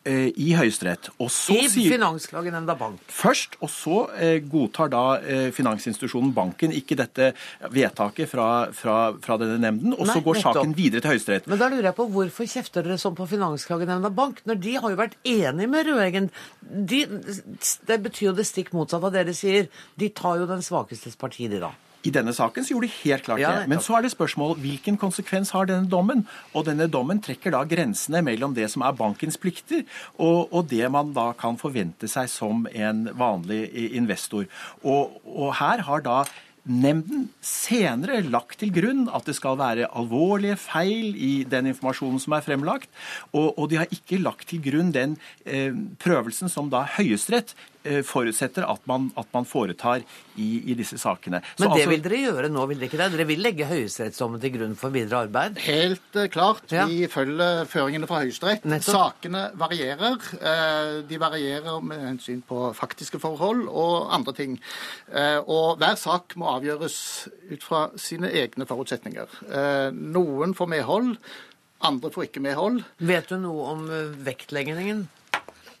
[0.00, 1.10] Eh, I Høyesterett.
[1.20, 3.02] Og så I sier Finansklagenemnda Bank.
[3.12, 7.26] Først, og så eh, godtar da eh, finansinstitusjonen banken ikke dette
[7.68, 10.56] vedtaket fra, fra, fra denne nemnden, og så går nettopp.
[10.56, 11.50] saken videre til Høyesterett.
[11.52, 14.96] Men da lurer jeg på hvorfor kjefter dere sånn på Finansklagenemnda Bank, når de har
[14.96, 16.32] jo vært enige med Røeggen?
[16.64, 17.04] De,
[17.92, 19.68] det betyr jo det stikk motsatte av det dere sier.
[20.00, 21.74] De tar jo den svakestes parti, de da.
[22.06, 23.68] I denne saken så gjorde de helt klart det.
[23.70, 26.24] Men så er det spørsmål hvilken konsekvens har denne dommen?
[26.54, 29.84] Og denne dommen trekker da grensene mellom det som er bankens plikter,
[30.16, 33.66] og, og det man da kan forvente seg som en vanlig
[33.98, 34.48] investor.
[34.80, 36.22] Og, og her har da
[36.68, 42.36] Nemnden senere lagt til grunn at det skal være alvorlige feil i den informasjonen som
[42.36, 42.90] er fremlagt,
[43.32, 45.72] og, og de har ikke lagt til grunn den eh,
[46.04, 47.54] prøvelsen som da Høyesterett
[48.04, 50.02] forutsetter at man, at man foretar
[50.36, 51.40] i, i disse sakene.
[51.56, 53.10] Så Men det altså- vil dere gjøre nå, vil dere ikke det?
[53.16, 55.58] Dere vil legge høyesterettsdommen til grunn for videre arbeid?
[55.64, 56.62] Helt klart.
[56.68, 56.88] klart.
[56.90, 58.66] Vi følger føringene fra Høyesterett.
[58.84, 60.18] Sakene varierer.
[60.40, 64.60] Eh, De varierer med hensyn på faktiske forhold og andre ting.
[65.12, 69.26] Eh, Og hver sak må avgjøres ut fra sine egne forutsetninger.
[69.50, 71.16] Eh, Noen får medhold,
[71.82, 72.84] andre får ikke medhold.
[73.00, 75.08] Vet du noe om eh, vektleggingen?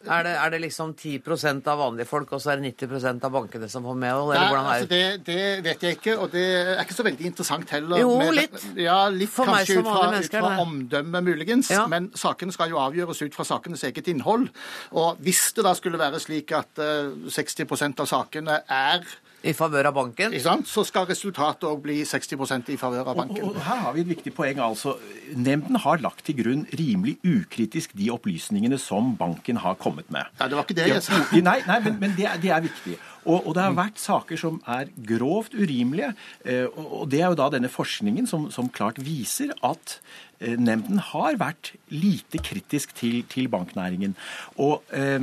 [0.08, 3.34] Er det, er det liksom 10% av vanlige folk, og så er det 90% av
[3.34, 4.30] bankene som får medhold?
[4.32, 7.26] Eller hvordan er altså det, det vet jeg ikke, og det er ikke så veldig
[7.28, 8.00] interessant heller.
[8.00, 8.64] Jo, med- litt.
[8.80, 10.64] Ja, litt For kanskje ut fra, ut fra det.
[10.64, 11.68] omdømme, muligens.
[11.70, 11.84] Ja.
[11.86, 14.48] Men sakene skal jo avgjøres ut fra sakenes eget innhold.
[14.96, 19.04] Og hvis det da skulle være slik at uh, 60% av sakene er
[19.42, 20.34] I favør av banken?
[20.36, 20.66] Ikke sant?
[20.68, 23.44] Så skal resultatet òg bli 60% i favør av banken.
[23.48, 24.58] Og her har vi et viktig poeng.
[24.60, 24.96] altså.
[25.32, 30.28] Nemnden har lagt til grunn rimelig ukritisk de opplysningene som banken har kommet med.
[30.40, 31.22] Ja, det var ikke det jeg sa.
[31.32, 32.98] Ja, Nei, nei men, men det, er, det er viktig.
[33.24, 36.12] Og, og det har vært saker som er grovt urimelige.
[36.44, 39.98] eh, Og, og det er jo da denne forskningen som, som klart viser at
[40.40, 44.16] eh, nemnden har vært lite kritisk til, til banknæringen.
[44.58, 45.20] Og eh,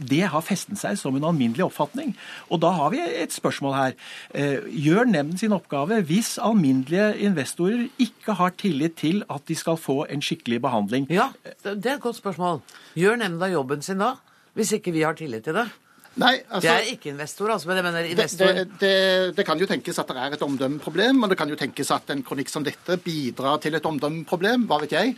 [0.00, 2.14] det har festet seg som en alminnelig oppfatning.
[2.50, 3.96] Og da har vi et spørsmål her.
[4.34, 9.80] Eh, gjør nemnden sin oppgave hvis alminnelige investorer ikke har tillit til at de skal
[9.80, 11.08] få en skikkelig behandling?
[11.12, 11.30] Ja,
[11.62, 12.62] det er et godt spørsmål.
[12.98, 14.14] Gjør nemnda jobben sin da,
[14.54, 15.68] hvis ikke vi har tillit til det?
[16.16, 18.46] Nei, altså, Jeg er ikke investor, altså, men jeg mener investor.
[18.46, 21.56] det, det, det kan jo tenkes at det er et omdømmeproblem, og det kan jo
[21.58, 25.16] tenkes at en kronikk som dette bidrar til et omdømmeproblem, hva vet jeg.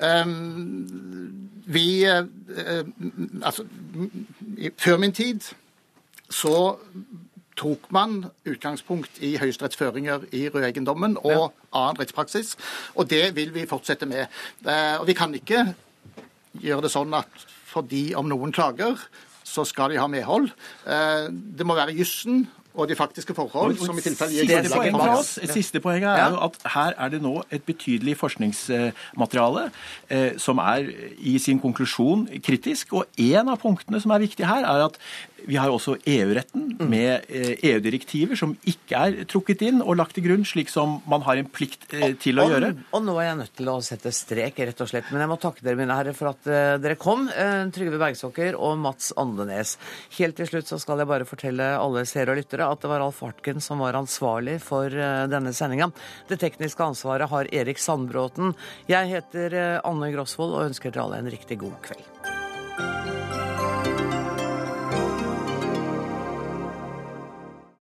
[0.00, 2.24] Um, vi eh,
[3.44, 3.66] Altså,
[4.56, 5.40] i- før min tid
[6.30, 6.76] så
[7.58, 12.54] tok man utgangspunkt i Høyesteretts føringer i Rød-eiendommen og annen rettspraksis,
[12.94, 14.26] og det vil vi fortsette med.
[14.64, 15.74] Uh, Og vi kan ikke
[16.62, 18.96] gjøre det sånn at fordi om noen klager,
[19.48, 20.50] så skal de ha medhold.
[20.86, 21.28] Eh,
[21.58, 22.46] Det må være jussen
[22.78, 26.10] og de faktiske forhold som i tilfelle gir Siste grunnlag for for oss, siste poenget
[26.12, 29.64] er jo at her er det nå et betydelig forskningsmateriale
[30.10, 30.86] eh, som er
[31.18, 32.92] i sin konklusjon kritisk.
[32.92, 34.98] Og en av punktene som er viktig her, er at
[35.46, 40.26] vi har også EU-retten med eh, EU-direktiver som ikke er trukket inn og lagt til
[40.26, 42.70] grunn, slik som man har en plikt eh, til å og, gjøre.
[42.96, 45.10] Og nå er jeg nødt til å sette strek, rett og slett.
[45.12, 47.28] Men jeg må takke dere, mine herrer, for at eh, dere kom.
[47.74, 49.76] Trygve Bergsåker og Mats Andenes.
[50.18, 53.04] Helt til slutt så skal jeg bare fortelle alle seere og lyttere at det var
[53.04, 55.90] Alf Hartken som var ansvarlig for denne sendinga.
[56.30, 58.56] Det tekniske ansvaret har Erik Sandbråten.
[58.90, 62.37] Jeg heter Anne Grosvold og ønsker dere alle en riktig god kveld.